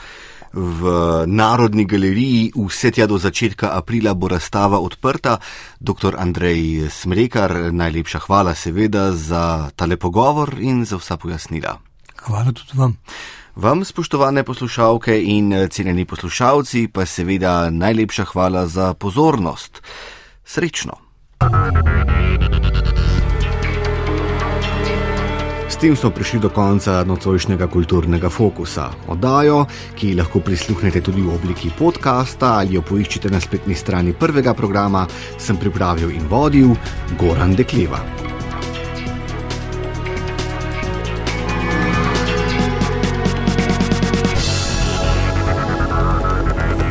[0.52, 0.90] v
[1.26, 5.38] Narodni galeriji, vse tja do začetka aprila bo razstava odprta.
[5.80, 6.18] Dr.
[6.18, 11.78] Andrej Smrekar, najlepša hvala seveda za tale pogovor in za vsa pojasnila.
[12.26, 12.96] Hvala tudi vam.
[13.56, 19.82] Vam, spoštovane poslušalke in cenjeni poslušalci, pa seveda najlepša hvala za pozornost.
[20.44, 20.98] Srečno!
[25.81, 28.91] Tem smo prišli do konca nocojšnjega kulturnega fokusa.
[29.09, 29.64] Oddajo,
[29.97, 35.07] ki lahko prisluhnete tudi v obliki podcasta ali jo poiščete na spletni strani prvega programa,
[35.39, 36.76] sem pripravil in vodil
[37.16, 38.05] Goran Dekleva.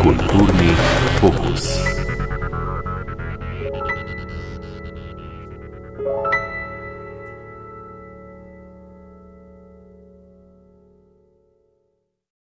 [0.01, 0.73] Kulturni
[1.21, 1.88] fokus.